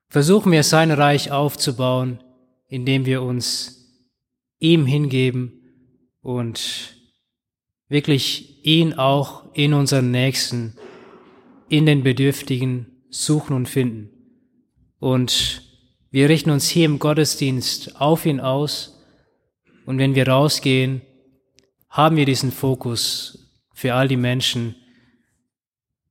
Versuchen 0.09 0.51
wir 0.51 0.63
sein 0.63 0.91
Reich 0.91 1.31
aufzubauen, 1.31 2.21
indem 2.67 3.05
wir 3.05 3.21
uns 3.21 4.03
ihm 4.59 4.85
hingeben 4.85 5.53
und 6.21 6.97
wirklich 7.87 8.65
ihn 8.65 8.93
auch 8.93 9.53
in 9.53 9.73
unseren 9.73 10.11
Nächsten, 10.11 10.75
in 11.69 11.85
den 11.85 12.03
Bedürftigen 12.03 12.88
suchen 13.09 13.55
und 13.55 13.67
finden. 13.67 14.09
Und 14.99 15.63
wir 16.11 16.29
richten 16.29 16.49
uns 16.49 16.67
hier 16.67 16.85
im 16.85 16.99
Gottesdienst 16.99 17.99
auf 17.99 18.25
ihn 18.25 18.39
aus. 18.39 18.99
Und 19.85 19.97
wenn 19.97 20.15
wir 20.15 20.27
rausgehen, 20.27 21.01
haben 21.89 22.15
wir 22.15 22.25
diesen 22.25 22.51
Fokus 22.51 23.51
für 23.73 23.93
all 23.93 24.07
die 24.07 24.17
Menschen, 24.17 24.75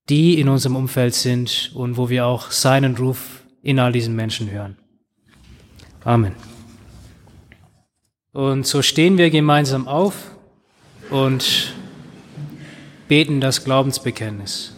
die 0.09 0.41
in 0.41 0.49
unserem 0.49 0.77
Umfeld 0.77 1.15
sind 1.15 1.71
und 1.75 1.97
wo 1.97 2.09
wir 2.09 2.27
auch 2.27 2.51
seinen 2.51 2.97
Ruf 2.97 3.45
in 3.63 3.79
all 3.79 3.93
diesen 3.93 4.17
Menschen 4.17 4.51
hören. 4.51 4.79
Amen. 6.05 6.35
Und 8.33 8.67
so 8.67 8.83
stehen 8.83 9.19
wir 9.19 9.31
gemeinsam 9.31 9.89
auf 9.89 10.37
und 11.11 11.75
beten 13.09 13.41
das 13.41 13.65
Glaubensbekenntnis. 13.65 14.78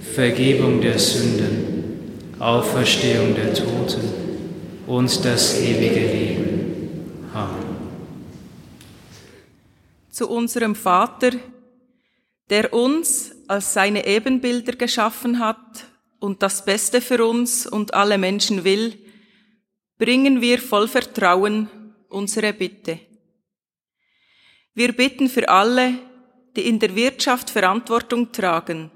Vergebung 0.00 0.80
der 0.80 0.98
Sünden, 0.98 2.18
Auferstehung 2.38 3.34
der 3.34 3.52
Toten 3.52 4.00
und 4.86 5.24
das 5.24 5.60
ewige 5.60 6.00
Leben. 6.00 7.30
Amen. 7.34 7.76
Zu 10.10 10.28
unserem 10.28 10.74
Vater, 10.74 11.32
der 12.48 12.72
uns 12.72 13.32
als 13.46 13.74
seine 13.74 14.06
Ebenbilder 14.06 14.72
geschaffen 14.72 15.38
hat 15.38 15.86
und 16.18 16.42
das 16.42 16.64
Beste 16.64 17.00
für 17.00 17.24
uns 17.24 17.66
und 17.66 17.94
alle 17.94 18.18
Menschen 18.18 18.64
will, 18.64 18.98
bringen 19.98 20.40
wir 20.40 20.58
voll 20.58 20.88
Vertrauen 20.88 21.68
unsere 22.08 22.52
Bitte. 22.52 22.98
Wir 24.74 24.92
bitten 24.92 25.28
für 25.28 25.48
alle, 25.48 25.94
die 26.56 26.66
in 26.66 26.78
der 26.78 26.96
Wirtschaft 26.96 27.50
Verantwortung 27.50 28.32
tragen. 28.32 28.90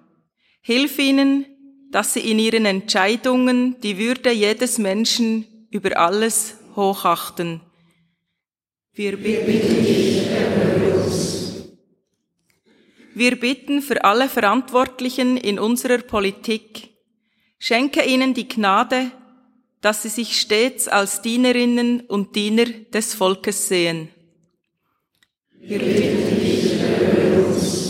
Hilf 0.67 0.99
ihnen, 0.99 1.45
dass 1.91 2.15
sie 2.15 2.21
in 2.21 2.39
ihren 2.39 2.65
Entscheidungen 2.65 3.79
die 3.83 3.99
Würde 3.99 4.33
jedes 4.33 4.79
Menschen 4.79 5.45
über 5.71 5.99
alles 5.99 6.57
hochachten. 6.75 7.61
Wir 8.95 9.15
bitten 9.19 9.85
dich, 9.85 10.23
Wir 13.13 13.39
bitten 13.39 13.83
für 13.83 14.03
alle 14.05 14.31
Verantwortlichen 14.31 15.37
in 15.37 15.59
unserer 15.59 15.99
Politik. 15.99 16.89
Schenke 17.59 18.03
ihnen 18.03 18.33
die 18.33 18.49
Gnade, 18.49 19.11
dass 19.83 20.03
sie 20.03 20.09
sich 20.09 20.41
stets 20.41 20.89
als 20.89 21.21
Dienerinnen 21.21 22.01
und 22.01 22.35
Diener 22.35 22.65
des 22.65 23.13
Volkes 23.13 23.69
sehen. 23.69 24.09
Wir 25.61 25.79
bitten 25.79 26.41
dich, 26.41 26.81
uns. 27.37 27.85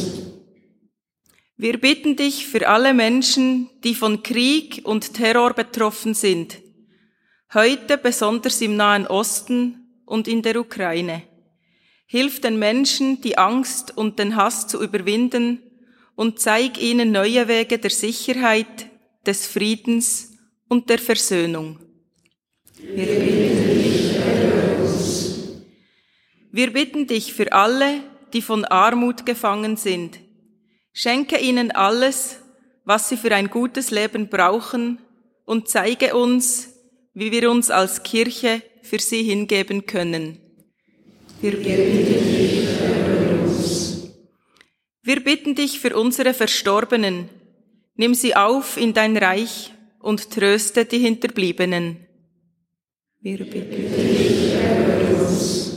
Wir 1.65 1.81
bitten 1.81 2.15
dich 2.15 2.47
für 2.47 2.69
alle 2.69 2.93
Menschen, 2.93 3.71
die 3.85 3.95
von 3.95 4.23
Krieg 4.23 4.83
und 4.85 5.15
Terror 5.15 5.55
betroffen 5.55 6.13
sind. 6.13 6.59
heute 7.55 7.97
besonders 7.97 8.61
im 8.61 8.77
Nahen 8.77 9.07
Osten 9.07 10.03
und 10.05 10.29
in 10.29 10.43
der 10.43 10.61
Ukraine. 10.61 11.23
Hilf 12.05 12.43
den 12.43 12.59
Menschen, 12.59 13.23
die 13.23 13.39
Angst 13.39 13.97
und 13.97 14.19
den 14.19 14.37
Hass 14.37 14.67
zu 14.67 14.83
überwinden 14.83 15.63
und 16.17 16.39
zeig 16.39 16.83
ihnen 16.83 17.13
neue 17.13 17.49
Wege 17.49 17.79
der 17.79 17.91
Sicherheit, 17.91 18.91
des 19.25 19.47
Friedens 19.47 20.37
und 20.69 20.91
der 20.91 20.99
Versöhnung. 20.99 21.79
Wir 22.77 23.07
bitten 23.07 23.79
dich, 23.79 24.19
Wir 26.53 26.73
bitten 26.75 27.07
dich 27.07 27.33
für 27.33 27.51
alle, 27.53 28.01
die 28.35 28.43
von 28.43 28.67
Armut 28.67 29.25
gefangen 29.25 29.79
sind. 29.79 30.24
Schenke 30.97 31.39
ihnen 31.41 31.73
alles, 31.73 32.39
was 32.85 33.09
sie 33.09 33.17
für 33.17 33.35
ein 33.35 33.51
gutes 33.51 33.91
Leben 33.91 34.29
brauchen 34.29 35.01
und 35.45 35.69
zeige 35.69 36.15
uns, 36.15 36.73
wie 37.15 37.33
wir 37.33 37.51
uns 37.51 37.69
als 37.73 38.05
Kirche 38.05 38.63
für 38.81 39.01
sie 39.01 39.25
hingeben 39.25 39.87
können. 39.87 40.39
Wir 41.41 41.57
bitten 41.57 42.07
dich 42.07 42.69
für 42.69 43.41
uns. 43.43 44.09
Wir 45.03 45.25
bitten 45.25 45.57
dich 45.57 45.81
für 45.81 45.97
unsere 45.97 46.33
Verstorbenen. 46.33 47.29
Nimm 47.97 48.15
sie 48.15 48.37
auf 48.37 48.77
in 48.77 48.95
dein 48.95 49.17
Reich 49.17 49.73
und 49.99 50.31
tröste 50.31 50.85
die 50.85 51.01
Hinterbliebenen. 51.01 52.07
Wir 53.21 53.39
bitten 53.39 53.97
dich 53.97 54.53
für 54.53 55.17
uns. 55.17 55.73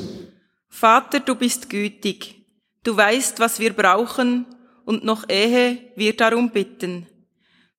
Vater, 0.70 1.22
du 1.22 1.34
bist 1.34 1.72
gütig. 1.72 2.36
Du 2.84 2.96
weißt, 2.96 3.40
was 3.40 3.60
wir 3.60 3.74
brauchen 3.74 4.46
und 4.88 5.04
noch 5.04 5.28
ehe 5.28 5.80
wir 5.96 6.16
darum 6.16 6.52
bitten. 6.52 7.08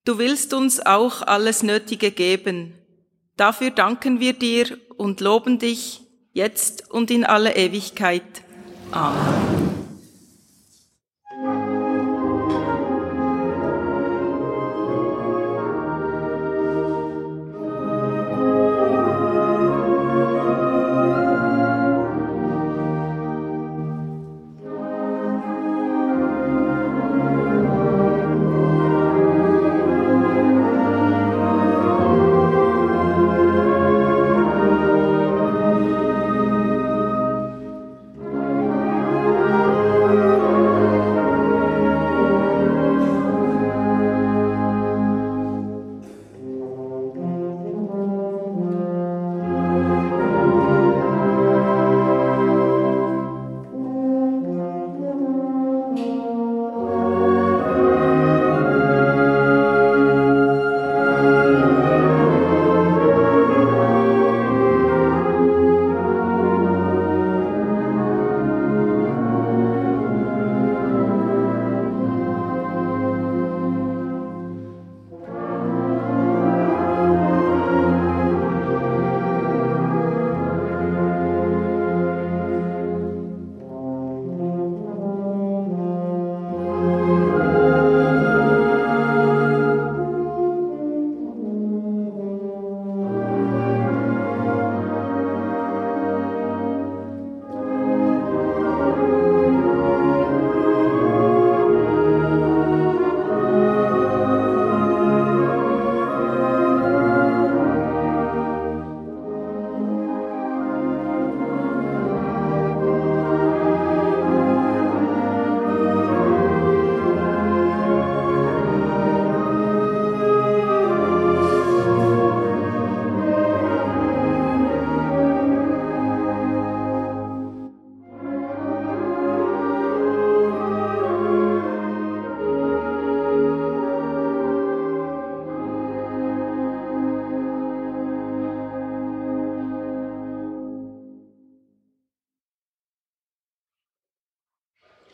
Du 0.05 0.18
willst 0.18 0.53
uns 0.53 0.85
auch 0.85 1.23
alles 1.23 1.62
Nötige 1.62 2.11
geben. 2.11 2.75
Dafür 3.37 3.71
danken 3.71 4.21
wir 4.21 4.35
dir 4.35 4.77
und 4.99 5.21
loben 5.21 5.59
dich 5.59 6.03
jetzt 6.35 6.90
und 6.90 7.11
in 7.11 7.25
alle 7.25 7.57
Ewigkeit. 7.57 8.42
Amen. 8.90 9.49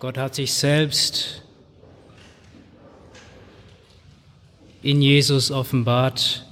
Gott 0.04 0.18
hat 0.18 0.34
sich 0.34 0.52
selbst 0.52 1.40
in 4.82 5.00
Jesus 5.00 5.50
offenbart, 5.50 6.44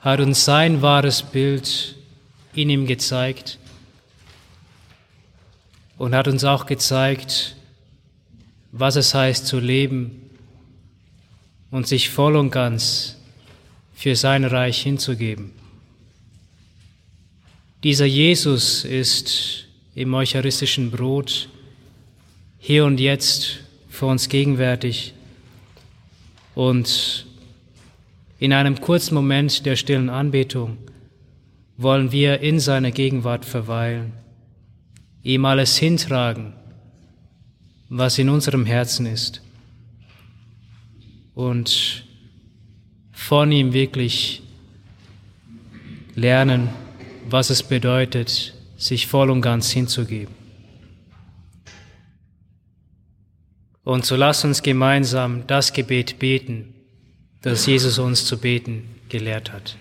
hat 0.00 0.18
uns 0.18 0.44
sein 0.44 0.82
wahres 0.82 1.22
Bild 1.22 1.94
in 2.54 2.70
ihm 2.70 2.88
gezeigt 2.88 3.60
und 5.96 6.12
hat 6.12 6.26
uns 6.26 6.42
auch 6.42 6.66
gezeigt, 6.66 7.54
was 8.72 8.96
es 8.96 9.14
heißt 9.14 9.46
zu 9.46 9.60
leben 9.60 10.28
und 11.70 11.86
sich 11.86 12.10
voll 12.10 12.34
und 12.34 12.50
ganz 12.50 13.16
für 13.94 14.16
sein 14.16 14.44
Reich 14.44 14.82
hinzugeben. 14.82 15.52
Dieser 17.84 18.06
Jesus 18.06 18.84
ist 18.84 19.63
im 19.94 20.12
eucharistischen 20.14 20.90
Brot 20.90 21.48
hier 22.58 22.84
und 22.84 22.98
jetzt 22.98 23.60
für 23.88 24.06
uns 24.06 24.28
gegenwärtig 24.28 25.14
und 26.54 27.26
in 28.38 28.52
einem 28.52 28.80
kurzen 28.80 29.14
Moment 29.14 29.64
der 29.66 29.76
stillen 29.76 30.10
Anbetung 30.10 30.78
wollen 31.76 32.12
wir 32.12 32.40
in 32.40 32.60
seiner 32.60 32.90
Gegenwart 32.90 33.44
verweilen, 33.44 34.12
ihm 35.22 35.44
alles 35.44 35.76
hintragen, 35.76 36.54
was 37.88 38.18
in 38.18 38.28
unserem 38.28 38.66
Herzen 38.66 39.06
ist 39.06 39.42
und 41.34 42.04
von 43.12 43.50
ihm 43.52 43.72
wirklich 43.72 44.42
lernen, 46.14 46.68
was 47.28 47.50
es 47.50 47.62
bedeutet, 47.62 48.53
sich 48.84 49.06
voll 49.06 49.30
und 49.30 49.40
ganz 49.40 49.70
hinzugeben. 49.70 50.34
Und 53.82 54.04
so 54.04 54.14
lass 54.14 54.44
uns 54.44 54.62
gemeinsam 54.62 55.46
das 55.46 55.72
Gebet 55.72 56.18
beten, 56.18 56.74
das 57.40 57.64
Jesus 57.66 57.98
uns 57.98 58.26
zu 58.26 58.38
beten 58.38 58.84
gelehrt 59.08 59.52
hat. 59.52 59.76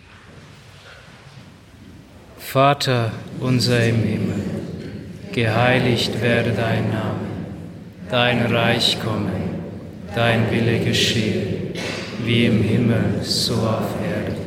Vater 2.38 3.12
unser 3.42 3.84
im 3.86 4.04
Himmel, 4.04 4.42
geheiligt 5.34 6.22
werde 6.22 6.52
dein 6.52 6.89
Name, 6.89 7.28
dein 8.10 8.46
Reich 8.54 8.98
komme, 9.04 9.32
dein 10.16 10.50
Wille 10.50 10.80
geschehe, 10.80 11.74
wie 12.24 12.46
im 12.46 12.62
Himmel, 12.62 13.22
so 13.24 13.56
auf 13.56 13.89
Erden. 14.02 14.38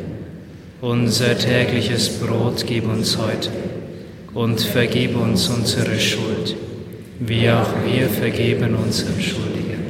Unser 0.81 1.37
tägliches 1.37 2.21
Brot 2.21 2.67
gib 2.67 2.87
uns 2.87 3.19
heute 3.19 3.51
und 4.37 4.61
vergib 4.61 5.17
uns 5.17 5.49
unsere 5.49 5.99
Schuld, 5.99 6.55
wie 7.21 7.51
auch 7.51 7.71
wir 7.87 8.07
vergeben 8.11 8.75
unseren 8.75 9.19
Schuldigen. 9.19 9.87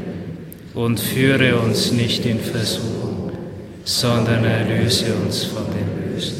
Und 0.72 1.00
führe 1.00 1.56
uns 1.56 1.90
nicht 1.90 2.24
in 2.24 2.38
Versuchung, 2.38 3.32
sondern 3.82 4.44
erlöse 4.44 5.12
uns 5.14 5.44
von 5.44 5.64
dem 5.64 6.12
Bösen. 6.12 6.36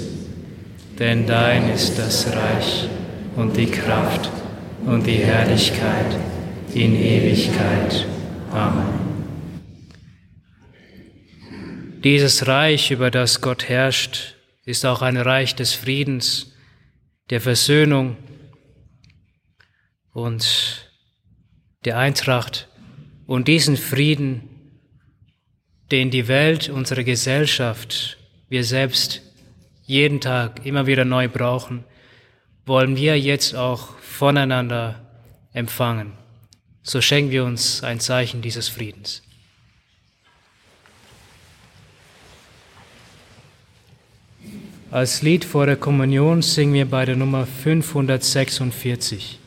denn 1.01 1.27
dein 1.27 1.69
ist 1.71 1.99
das 1.99 2.29
Reich 2.29 2.89
und 3.35 3.57
die 3.57 3.67
Kraft 3.67 4.31
und 4.87 5.05
die 5.05 5.19
Herrlichkeit 5.19 6.17
in 6.75 6.95
Ewigkeit. 6.95 8.07
Amen. 8.53 9.01
Dieses 12.05 12.47
Reich, 12.47 12.93
über 12.93 13.11
das 13.11 13.41
Gott 13.41 13.69
herrscht, 13.69 14.37
ist 14.65 14.87
auch 14.87 15.03
ein 15.03 15.17
Reich 15.17 15.57
des 15.57 15.73
Friedens, 15.73 16.53
der 17.31 17.41
Versöhnung 17.41 18.17
und 20.13 20.91
der 21.85 21.99
Eintracht. 21.99 22.69
Und 23.27 23.49
diesen 23.49 23.77
Frieden, 23.77 24.49
den 25.91 26.11
die 26.11 26.29
Welt, 26.29 26.69
unsere 26.69 27.05
Gesellschaft, 27.05 28.19
wir 28.49 28.65
selbst 28.65 29.23
jeden 29.83 30.21
Tag 30.21 30.65
immer 30.65 30.87
wieder 30.87 31.05
neu 31.05 31.29
brauchen, 31.29 31.85
wollen 32.65 32.97
wir 32.97 33.19
jetzt 33.19 33.55
auch 33.55 33.99
voneinander 33.99 35.07
empfangen. 35.53 36.13
So 36.83 37.01
schenken 37.01 37.31
wir 37.31 37.45
uns 37.45 37.83
ein 37.83 38.01
Zeichen 38.01 38.43
dieses 38.43 38.69
Friedens. 38.69 39.23
Als 44.97 45.21
Lied 45.21 45.45
vor 45.45 45.67
der 45.67 45.77
Kommunion 45.77 46.41
singen 46.41 46.73
wir 46.73 46.87
bei 46.87 47.05
der 47.05 47.17
Nummer 47.17 47.45
546. 47.45 49.39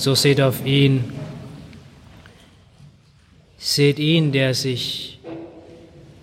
So 0.00 0.14
seht 0.14 0.40
auf 0.40 0.64
ihn. 0.64 1.04
Seht 3.58 3.98
ihn, 3.98 4.32
der 4.32 4.54
sich 4.54 5.18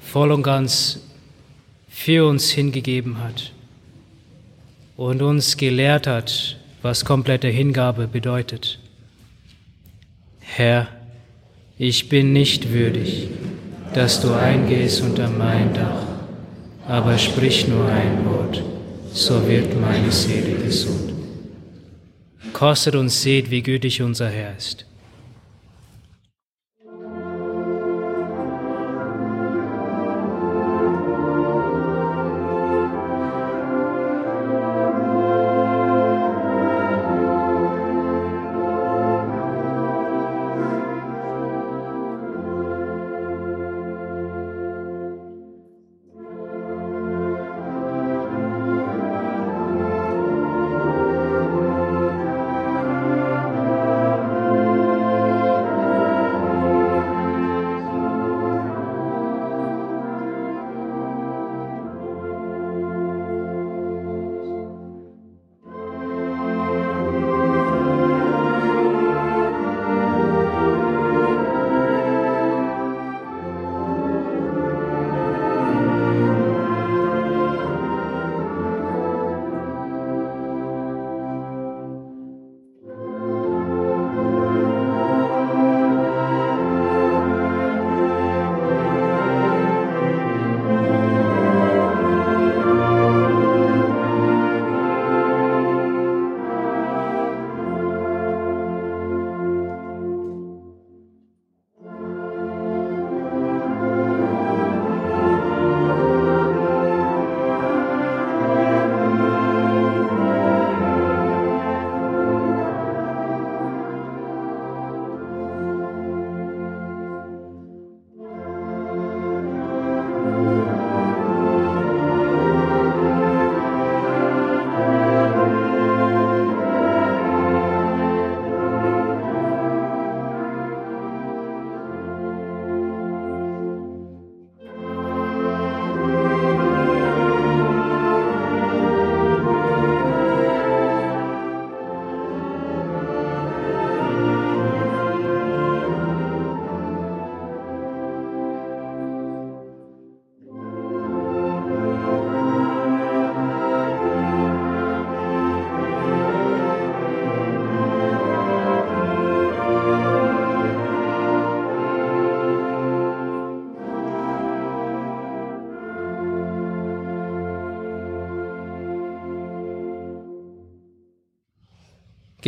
voll 0.01 0.32
und 0.32 0.41
ganz 0.41 0.99
für 1.88 2.28
uns 2.28 2.49
hingegeben 2.49 3.19
hat 3.19 3.51
und 4.95 5.21
uns 5.21 5.57
gelehrt 5.57 6.07
hat, 6.07 6.57
was 6.82 7.05
komplette 7.05 7.49
Hingabe 7.49 8.07
bedeutet. 8.07 8.80
Herr, 10.39 10.88
ich 11.78 12.09
bin 12.09 12.34
nicht 12.34 12.73
würdig, 12.73 13.28
dass 13.93 14.19
du 14.21 14.34
eingehst 14.34 15.01
unter 15.01 15.30
mein 15.30 15.71
Dach, 15.75 16.01
aber 16.88 17.15
sprich 17.19 17.67
nur 17.67 17.86
ein 17.86 18.25
Wort, 18.25 18.63
so 19.13 19.47
wird 19.47 19.80
meine 19.80 20.11
Seele 20.11 20.55
gesund. 20.63 21.07
Kostet 22.58 22.95
und 22.95 23.10
seht, 23.10 23.51
wie 23.51 23.62
gütig 23.62 24.01
unser 24.01 24.30
Herr 24.30 24.58
ist. 24.58 24.88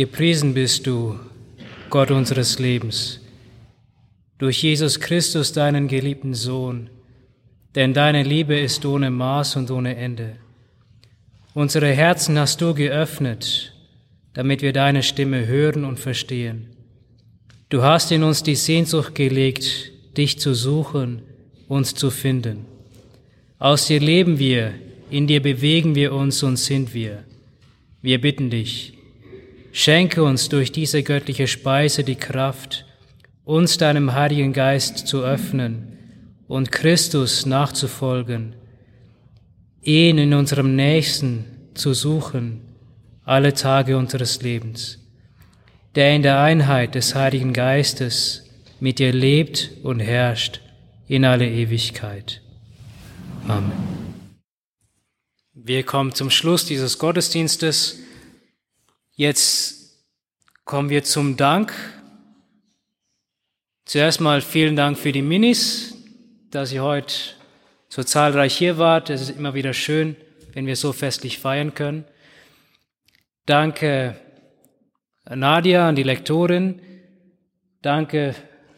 Gepriesen 0.00 0.54
bist 0.54 0.86
du, 0.86 1.20
Gott 1.90 2.10
unseres 2.10 2.58
Lebens, 2.58 3.20
durch 4.38 4.62
Jesus 4.62 4.98
Christus, 4.98 5.52
deinen 5.52 5.88
geliebten 5.88 6.32
Sohn, 6.32 6.88
denn 7.74 7.92
deine 7.92 8.22
Liebe 8.22 8.58
ist 8.58 8.86
ohne 8.86 9.10
Maß 9.10 9.56
und 9.56 9.70
ohne 9.70 9.96
Ende. 9.96 10.36
Unsere 11.52 11.88
Herzen 11.92 12.38
hast 12.38 12.62
du 12.62 12.72
geöffnet, 12.72 13.74
damit 14.32 14.62
wir 14.62 14.72
deine 14.72 15.02
Stimme 15.02 15.46
hören 15.46 15.84
und 15.84 16.00
verstehen. 16.00 16.68
Du 17.68 17.82
hast 17.82 18.10
in 18.10 18.22
uns 18.22 18.42
die 18.42 18.56
Sehnsucht 18.56 19.14
gelegt, 19.14 19.92
dich 20.16 20.38
zu 20.38 20.54
suchen, 20.54 21.20
uns 21.68 21.94
zu 21.94 22.10
finden. 22.10 22.64
Aus 23.58 23.88
dir 23.88 24.00
leben 24.00 24.38
wir, 24.38 24.72
in 25.10 25.26
dir 25.26 25.42
bewegen 25.42 25.94
wir 25.94 26.14
uns 26.14 26.42
und 26.42 26.56
sind 26.56 26.94
wir. 26.94 27.22
Wir 28.00 28.18
bitten 28.18 28.48
dich, 28.48 28.94
schenke 29.72 30.22
uns 30.22 30.48
durch 30.48 30.72
diese 30.72 31.02
göttliche 31.02 31.46
Speise 31.46 32.04
die 32.04 32.16
Kraft, 32.16 32.86
uns 33.44 33.78
deinem 33.78 34.14
Heiligen 34.14 34.52
Geist 34.52 35.06
zu 35.06 35.22
öffnen 35.22 35.98
und 36.46 36.72
Christus 36.72 37.46
nachzufolgen, 37.46 38.56
ihn 39.82 40.18
in 40.18 40.34
unserem 40.34 40.76
Nächsten 40.76 41.44
zu 41.74 41.94
suchen, 41.94 42.62
alle 43.24 43.54
Tage 43.54 43.96
unseres 43.96 44.42
Lebens, 44.42 44.98
der 45.94 46.14
in 46.14 46.22
der 46.22 46.40
Einheit 46.40 46.94
des 46.94 47.14
Heiligen 47.14 47.52
Geistes 47.52 48.50
mit 48.80 48.98
dir 48.98 49.12
lebt 49.12 49.70
und 49.82 50.00
herrscht 50.00 50.60
in 51.06 51.24
alle 51.24 51.48
Ewigkeit. 51.48 52.40
Amen. 53.46 53.72
Wir 55.54 55.82
kommen 55.82 56.14
zum 56.14 56.30
Schluss 56.30 56.64
dieses 56.64 56.98
Gottesdienstes. 56.98 57.98
Jetzt 59.16 60.04
kommen 60.64 60.88
wir 60.88 61.04
zum 61.04 61.36
Dank. 61.36 61.72
Zuerst 63.84 64.20
mal 64.20 64.40
vielen 64.40 64.76
Dank 64.76 64.98
für 64.98 65.12
die 65.12 65.22
Minis, 65.22 65.96
dass 66.50 66.72
ihr 66.72 66.82
heute 66.82 67.14
so 67.88 68.04
zahlreich 68.04 68.56
hier 68.56 68.78
wart. 68.78 69.10
Es 69.10 69.20
ist 69.20 69.36
immer 69.36 69.54
wieder 69.54 69.74
schön, 69.74 70.16
wenn 70.52 70.66
wir 70.66 70.76
so 70.76 70.92
festlich 70.92 71.38
feiern 71.38 71.74
können. 71.74 72.04
Danke 73.46 74.16
Nadia, 75.28 75.88
an 75.88 75.96
die 75.96 76.04
Lektorin. 76.04 76.80
Danke 77.82 78.34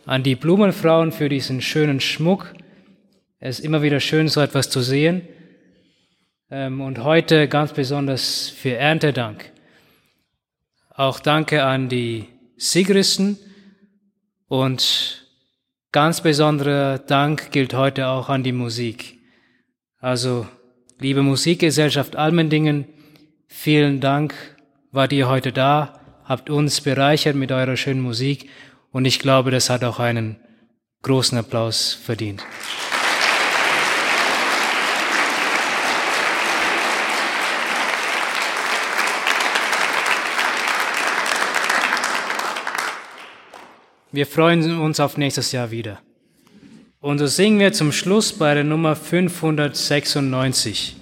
an 0.06 0.22
die 0.22 0.34
Blumenfrauen 0.34 1.12
für 1.12 1.28
diesen 1.28 1.60
schönen 1.60 2.00
Schmuck. 2.00 2.54
Es 3.38 3.58
ist 3.58 3.64
immer 3.64 3.82
wieder 3.82 4.00
schön, 4.00 4.28
so 4.28 4.40
etwas 4.40 4.70
zu 4.70 4.80
sehen. 4.80 5.28
Ähm, 6.50 6.80
und 6.80 7.02
heute 7.04 7.48
ganz 7.48 7.72
besonders 7.72 8.48
für 8.48 8.76
Erntedank. 8.76 9.52
Auch 10.94 11.20
danke 11.20 11.64
an 11.64 11.88
die 11.88 12.26
Sigristen 12.56 13.38
und 14.48 15.26
ganz 15.90 16.20
besonderer 16.20 16.98
Dank 16.98 17.50
gilt 17.50 17.72
heute 17.72 18.08
auch 18.08 18.28
an 18.28 18.42
die 18.42 18.52
Musik. 18.52 19.18
Also, 19.98 20.46
liebe 20.98 21.22
Musikgesellschaft 21.22 22.16
Almendingen, 22.16 22.86
vielen 23.48 24.00
Dank, 24.00 24.34
wart 24.90 25.14
ihr 25.14 25.28
heute 25.28 25.50
da, 25.50 25.98
habt 26.24 26.50
uns 26.50 26.82
bereichert 26.82 27.36
mit 27.36 27.52
eurer 27.52 27.78
schönen 27.78 28.02
Musik 28.02 28.50
und 28.90 29.06
ich 29.06 29.18
glaube, 29.18 29.50
das 29.50 29.70
hat 29.70 29.84
auch 29.84 29.98
einen 29.98 30.36
großen 31.00 31.38
Applaus 31.38 31.94
verdient. 31.94 32.44
Wir 44.14 44.26
freuen 44.26 44.78
uns 44.78 45.00
auf 45.00 45.16
nächstes 45.16 45.52
Jahr 45.52 45.70
wieder. 45.70 45.98
Und 47.00 47.18
so 47.18 47.26
singen 47.26 47.58
wir 47.58 47.72
zum 47.72 47.92
Schluss 47.92 48.34
bei 48.34 48.52
der 48.52 48.62
Nummer 48.62 48.94
596. 48.94 50.96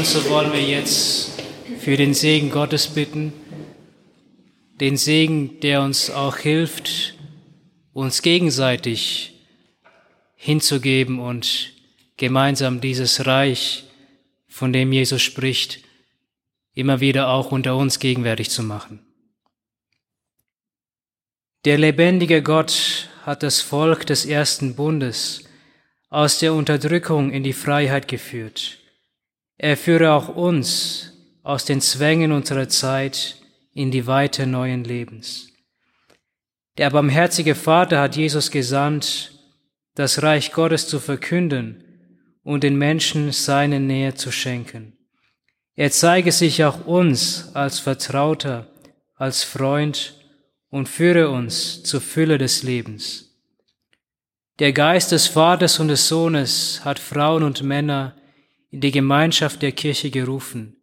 Und 0.00 0.06
so 0.06 0.30
wollen 0.30 0.50
wir 0.54 0.62
jetzt 0.62 1.42
für 1.78 1.94
den 1.94 2.14
Segen 2.14 2.50
Gottes 2.50 2.86
bitten, 2.86 3.34
den 4.80 4.96
Segen, 4.96 5.60
der 5.60 5.82
uns 5.82 6.08
auch 6.08 6.38
hilft, 6.38 7.18
uns 7.92 8.22
gegenseitig 8.22 9.34
hinzugeben 10.36 11.18
und 11.18 11.74
gemeinsam 12.16 12.80
dieses 12.80 13.26
Reich, 13.26 13.84
von 14.48 14.72
dem 14.72 14.90
Jesus 14.90 15.20
spricht, 15.20 15.80
immer 16.72 17.00
wieder 17.00 17.28
auch 17.28 17.52
unter 17.52 17.76
uns 17.76 17.98
gegenwärtig 17.98 18.48
zu 18.48 18.62
machen. 18.62 19.04
Der 21.66 21.76
lebendige 21.76 22.42
Gott 22.42 23.10
hat 23.26 23.42
das 23.42 23.60
Volk 23.60 24.06
des 24.06 24.24
ersten 24.24 24.76
Bundes 24.76 25.44
aus 26.08 26.38
der 26.38 26.54
Unterdrückung 26.54 27.32
in 27.32 27.42
die 27.42 27.52
Freiheit 27.52 28.08
geführt. 28.08 28.79
Er 29.62 29.76
führe 29.76 30.12
auch 30.12 30.34
uns 30.34 31.12
aus 31.42 31.66
den 31.66 31.82
Zwängen 31.82 32.32
unserer 32.32 32.70
Zeit 32.70 33.36
in 33.74 33.90
die 33.90 34.06
Weite 34.06 34.46
neuen 34.46 34.84
Lebens. 34.84 35.48
Der 36.78 36.88
barmherzige 36.88 37.54
Vater 37.54 38.00
hat 38.00 38.16
Jesus 38.16 38.50
gesandt, 38.50 39.32
das 39.94 40.22
Reich 40.22 40.52
Gottes 40.52 40.88
zu 40.88 40.98
verkünden 40.98 41.84
und 42.42 42.64
den 42.64 42.76
Menschen 42.76 43.32
seine 43.32 43.80
Nähe 43.80 44.14
zu 44.14 44.32
schenken. 44.32 44.96
Er 45.76 45.90
zeige 45.90 46.32
sich 46.32 46.64
auch 46.64 46.86
uns 46.86 47.54
als 47.54 47.80
Vertrauter, 47.80 48.66
als 49.14 49.44
Freund 49.44 50.14
und 50.70 50.88
führe 50.88 51.28
uns 51.28 51.82
zur 51.82 52.00
Fülle 52.00 52.38
des 52.38 52.62
Lebens. 52.62 53.36
Der 54.58 54.72
Geist 54.72 55.12
des 55.12 55.26
Vaters 55.26 55.78
und 55.80 55.88
des 55.88 56.08
Sohnes 56.08 56.80
hat 56.82 56.98
Frauen 56.98 57.42
und 57.42 57.62
Männer 57.62 58.14
in 58.70 58.80
die 58.80 58.92
Gemeinschaft 58.92 59.62
der 59.62 59.72
Kirche 59.72 60.10
gerufen. 60.10 60.76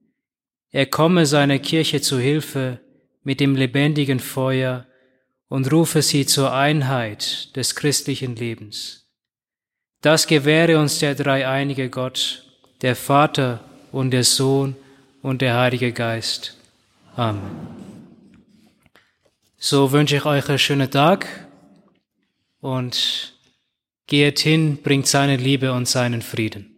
Er 0.72 0.86
komme 0.86 1.26
seiner 1.26 1.60
Kirche 1.60 2.02
zu 2.02 2.20
Hilfe 2.20 2.80
mit 3.24 3.40
dem 3.40 3.56
lebendigen 3.56 4.20
Feuer 4.20 4.86
und 5.50 5.72
rufe 5.72 6.02
sie 6.02 6.26
zur 6.26 6.54
Einheit 6.54 7.56
des 7.56 7.76
christlichen 7.76 8.36
Lebens. 8.36 9.10
Das 10.02 10.28
gewähre 10.28 10.78
uns 10.78 11.00
der 11.00 11.16
dreieinige 11.16 11.90
Gott, 11.90 12.44
der 12.82 12.96
Vater 12.96 13.64
und 13.92 14.12
der 14.12 14.24
Sohn 14.24 14.76
und 15.22 15.42
der 15.42 15.58
Heilige 15.58 15.92
Geist. 15.92 16.58
Amen. 17.16 17.42
So 19.58 19.92
wünsche 19.92 20.18
ich 20.18 20.26
euch 20.26 20.48
einen 20.50 20.60
schönen 20.60 20.92
Tag 20.92 21.26
und 22.60 23.34
geht 24.06 24.40
hin, 24.40 24.78
bringt 24.84 25.08
seine 25.08 25.38
Liebe 25.38 25.74
und 25.74 25.88
seinen 25.88 26.22
Frieden. 26.22 26.76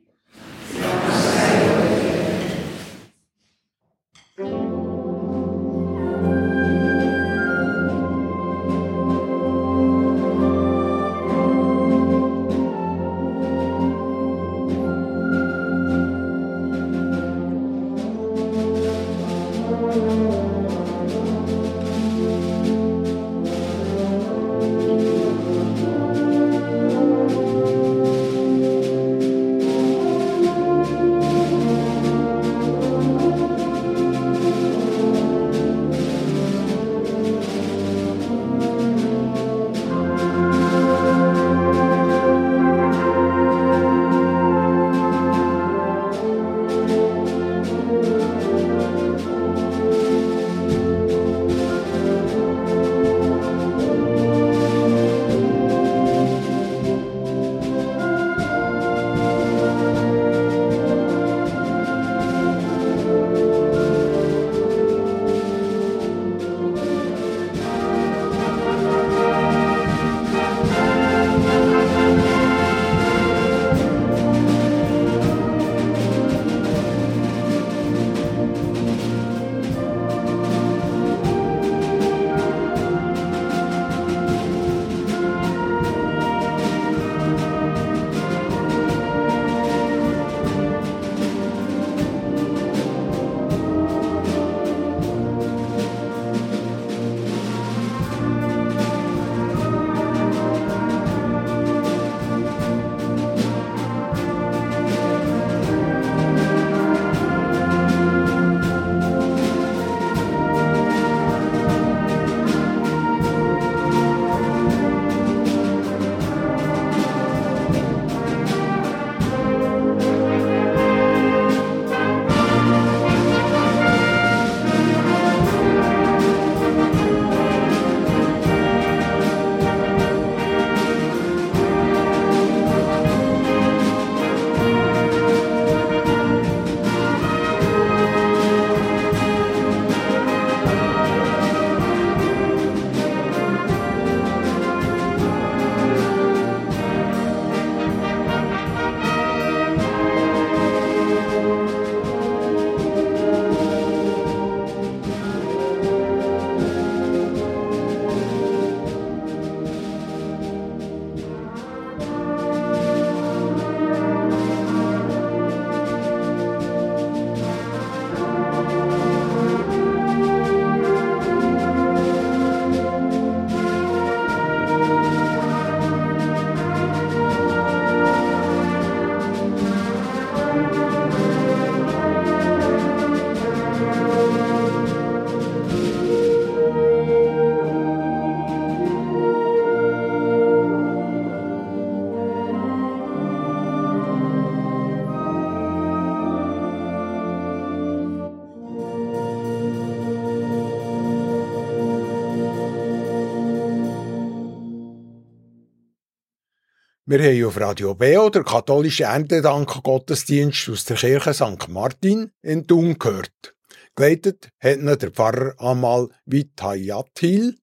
Wir 207.12 207.24
haben 207.24 207.46
auf 207.46 207.60
Radio 207.60 207.96
Beo 207.96 208.30
der 208.30 208.44
katholische 208.44 209.06
Erntedank-Gottesdienst 209.06 210.70
aus 210.70 210.86
der 210.86 210.96
Kirche 210.96 211.34
St. 211.34 211.68
Martin 211.68 212.30
in 212.44 212.68
Thun 212.68 213.00
gehört. 213.00 213.56
Geleitet 213.96 214.52
hat 214.60 214.78
ihn 214.78 214.86
der 214.86 215.10
Pfarrer 215.10 215.56
Amal 215.58 216.10
Vitayatil. 216.28 217.56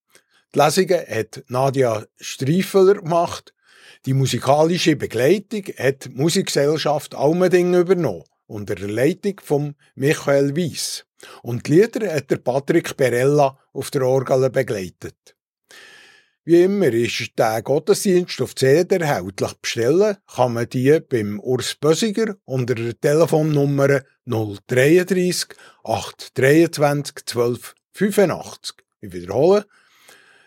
Die 0.52 0.58
Lesungen 0.58 0.98
hat 1.08 1.44
Nadia 1.46 2.04
Streifeler 2.16 2.94
gemacht. 2.94 3.54
Die 4.04 4.14
musikalische 4.14 4.96
Begleitung 4.96 5.62
hat 5.78 6.06
die 6.06 6.08
Musikgesellschaft 6.08 7.14
Almending 7.14 7.72
übernommen, 7.72 8.24
unter 8.48 8.74
der 8.74 8.88
Leitung 8.88 9.40
von 9.44 9.76
Michael 9.94 10.56
Weiss. 10.56 11.06
Und 11.44 11.68
die 11.68 11.74
Lieder 11.74 12.12
hat 12.12 12.32
der 12.32 12.38
Patrick 12.38 12.96
Perella 12.96 13.56
auf 13.72 13.92
der 13.92 14.02
Orgel 14.02 14.50
begleitet. 14.50 15.35
Wie 16.48 16.62
immer 16.62 16.92
ist 16.92 17.32
der 17.36 17.60
Gottesdienst 17.60 18.40
auf 18.40 18.54
CD 18.54 18.98
erhältlich. 18.98 19.52
Bestellen 19.54 20.16
kann 20.32 20.52
man 20.52 20.68
die 20.68 21.00
beim 21.00 21.40
Urs 21.40 21.74
Bösiger 21.74 22.36
unter 22.44 22.76
der 22.76 22.96
Telefonnummer 23.00 24.02
033 24.26 25.56
823 25.82 27.26
12 27.26 27.74
85. 27.94 28.76
Ich 29.00 29.12
wiederhole. 29.12 29.66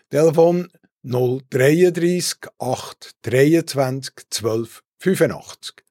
Telefon 0.08 0.70
033 1.02 2.48
823 2.58 4.14
12 4.30 4.82
85. 5.00 5.84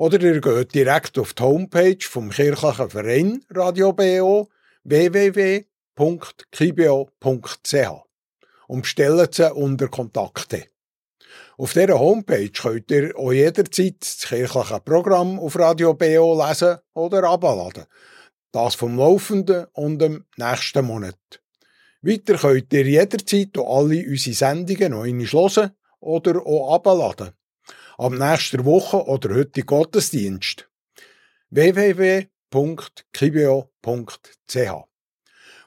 Oder 0.00 0.18
ihr 0.22 0.40
geht 0.40 0.74
direkt 0.74 1.18
auf 1.18 1.34
die 1.34 1.42
Homepage 1.42 1.98
vom 2.00 2.30
kirchlichen 2.30 2.88
Verein 2.88 3.44
Radio 3.50 3.92
BO 3.92 4.48
www.kibio.ch 4.82 5.66
und 8.66 8.80
bestellt 8.80 9.34
sie 9.34 9.52
unter 9.52 9.88
Kontakte. 9.88 10.68
Auf 11.58 11.74
dieser 11.74 11.98
Homepage 11.98 12.48
könnt 12.48 12.90
ihr 12.90 13.14
auch 13.14 13.32
jederzeit 13.32 13.96
das 14.00 14.26
kirchliche 14.26 14.80
Programm 14.80 15.38
auf 15.38 15.58
Radio 15.58 15.92
BO 15.92 16.46
lesen 16.46 16.78
oder 16.94 17.24
abladen. 17.24 17.84
Das 18.52 18.76
vom 18.76 18.96
laufenden 18.96 19.66
und 19.74 19.98
dem 19.98 20.24
nächsten 20.38 20.86
Monat. 20.86 21.42
Weiter 22.00 22.38
könnt 22.38 22.72
ihr 22.72 22.86
jederzeit 22.86 23.58
alle 23.58 24.06
unsere 24.08 24.34
Sendungen 24.34 24.92
noch 24.92 25.02
einmal 25.02 25.26
hören 25.26 25.72
oder 26.00 26.46
auch 26.46 26.72
abladen. 26.76 27.34
Am 28.00 28.16
nächsten 28.16 28.64
Woche 28.64 29.04
oder 29.04 29.34
heute 29.34 29.62
Gottesdienst. 29.62 30.70
www.kibio.ch 31.50 32.10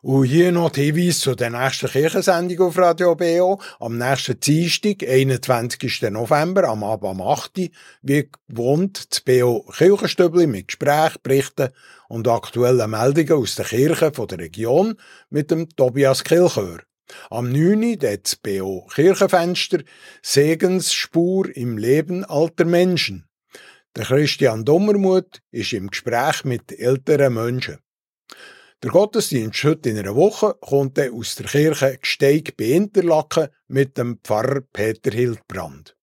und 0.01 0.25
hier 0.25 0.51
noch 0.51 0.71
die 0.71 0.91
Hinweis 0.91 1.19
zu 1.19 1.35
der 1.35 1.51
nächsten 1.51 1.89
Kirchensendung 1.89 2.69
auf 2.69 2.77
Radio 2.79 3.13
BO. 3.13 3.61
Am 3.79 3.99
nächsten 3.99 4.39
Dienstag, 4.39 5.07
21. 5.07 6.01
November, 6.09 6.63
am 6.69 6.83
Abend 6.83 7.11
am 7.11 7.21
8. 7.21 7.69
wie 8.01 8.31
gewohnt, 8.49 9.11
das 9.11 9.21
BO 9.21 9.63
Kirchenstübli 9.71 10.47
mit 10.47 10.69
Gesprächen, 10.69 11.19
Berichten 11.21 11.69
und 12.07 12.27
aktuellen 12.27 12.89
Meldungen 12.89 13.33
aus 13.33 13.53
der 13.57 13.65
Kirche 13.65 14.11
von 14.11 14.27
der 14.27 14.39
Region 14.39 14.95
mit 15.29 15.51
dem 15.51 15.69
Tobias 15.69 16.23
Kilchör. 16.23 16.79
Am 17.29 17.51
9. 17.51 17.97
das 17.99 18.35
BO 18.35 18.87
Kirchenfenster 18.93 19.79
Segensspur 20.21 21.55
im 21.55 21.77
Leben 21.77 22.23
alter 22.23 22.65
Menschen. 22.65 23.27
Der 23.95 24.05
Christian 24.05 24.65
Dummermuth 24.65 25.41
ist 25.51 25.73
im 25.73 25.89
Gespräch 25.89 26.43
mit 26.45 26.71
älteren 26.71 27.33
Menschen. 27.33 27.79
Der 28.81 28.91
Gottesdienst 28.91 29.63
heute 29.63 29.89
in 29.89 29.97
einer 29.97 30.15
Woche 30.15 30.55
kommt 30.59 30.99
aus 30.99 31.35
der 31.35 31.45
Kirche 31.45 31.97
Gsteig 32.01 32.57
bei 32.57 32.65
Interlaken 32.65 33.49
mit 33.67 33.97
dem 33.97 34.19
Pfarrer 34.23 34.61
Peter 34.61 35.11
Hildbrand. 35.11 35.95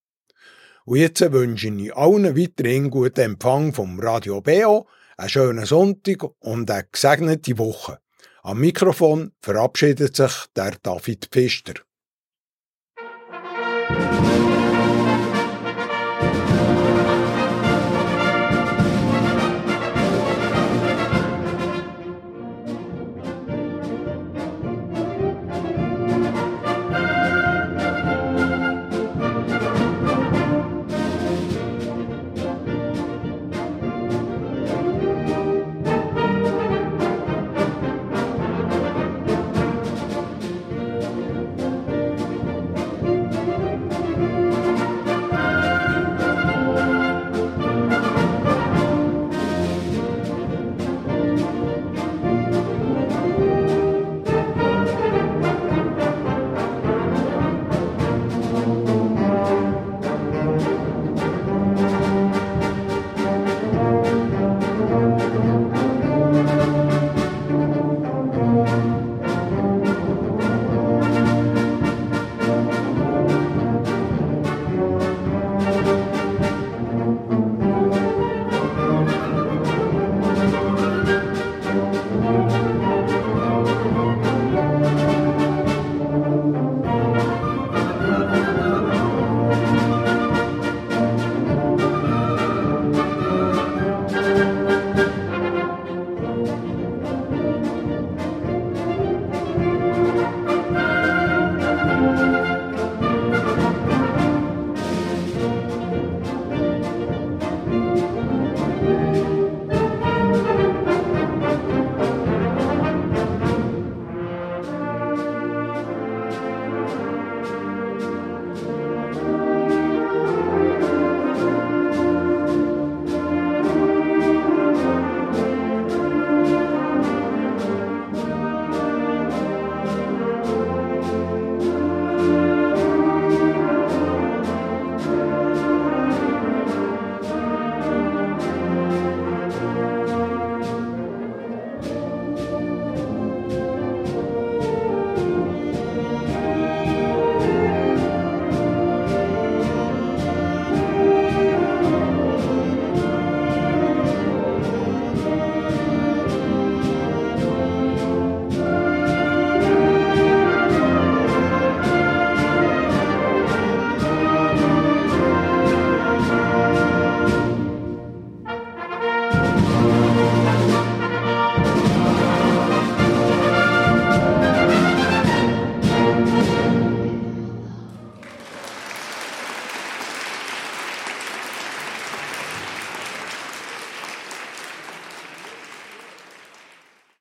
Und 0.85 0.99
jetzt 0.99 1.21
wünsche 1.33 1.69
ich 1.69 1.95
allen 1.95 2.37
weiterhin 2.37 2.91
guten 2.91 3.21
Empfang 3.21 3.75
vom 3.75 4.01
Radio 4.01 4.41
BO, 4.41 4.87
einen 5.17 5.29
schönen 5.29 5.67
Sonntag 5.67 6.25
und 6.39 6.71
eine 6.71 6.87
gesegnete 6.91 7.59
Woche. 7.59 7.99
Am 8.43 8.59
Mikrofon 8.59 9.33
verabschiedet 9.43 10.17
sich 10.17 10.47
der 10.57 10.77
David 10.83 11.29
Pfister. 11.31 11.75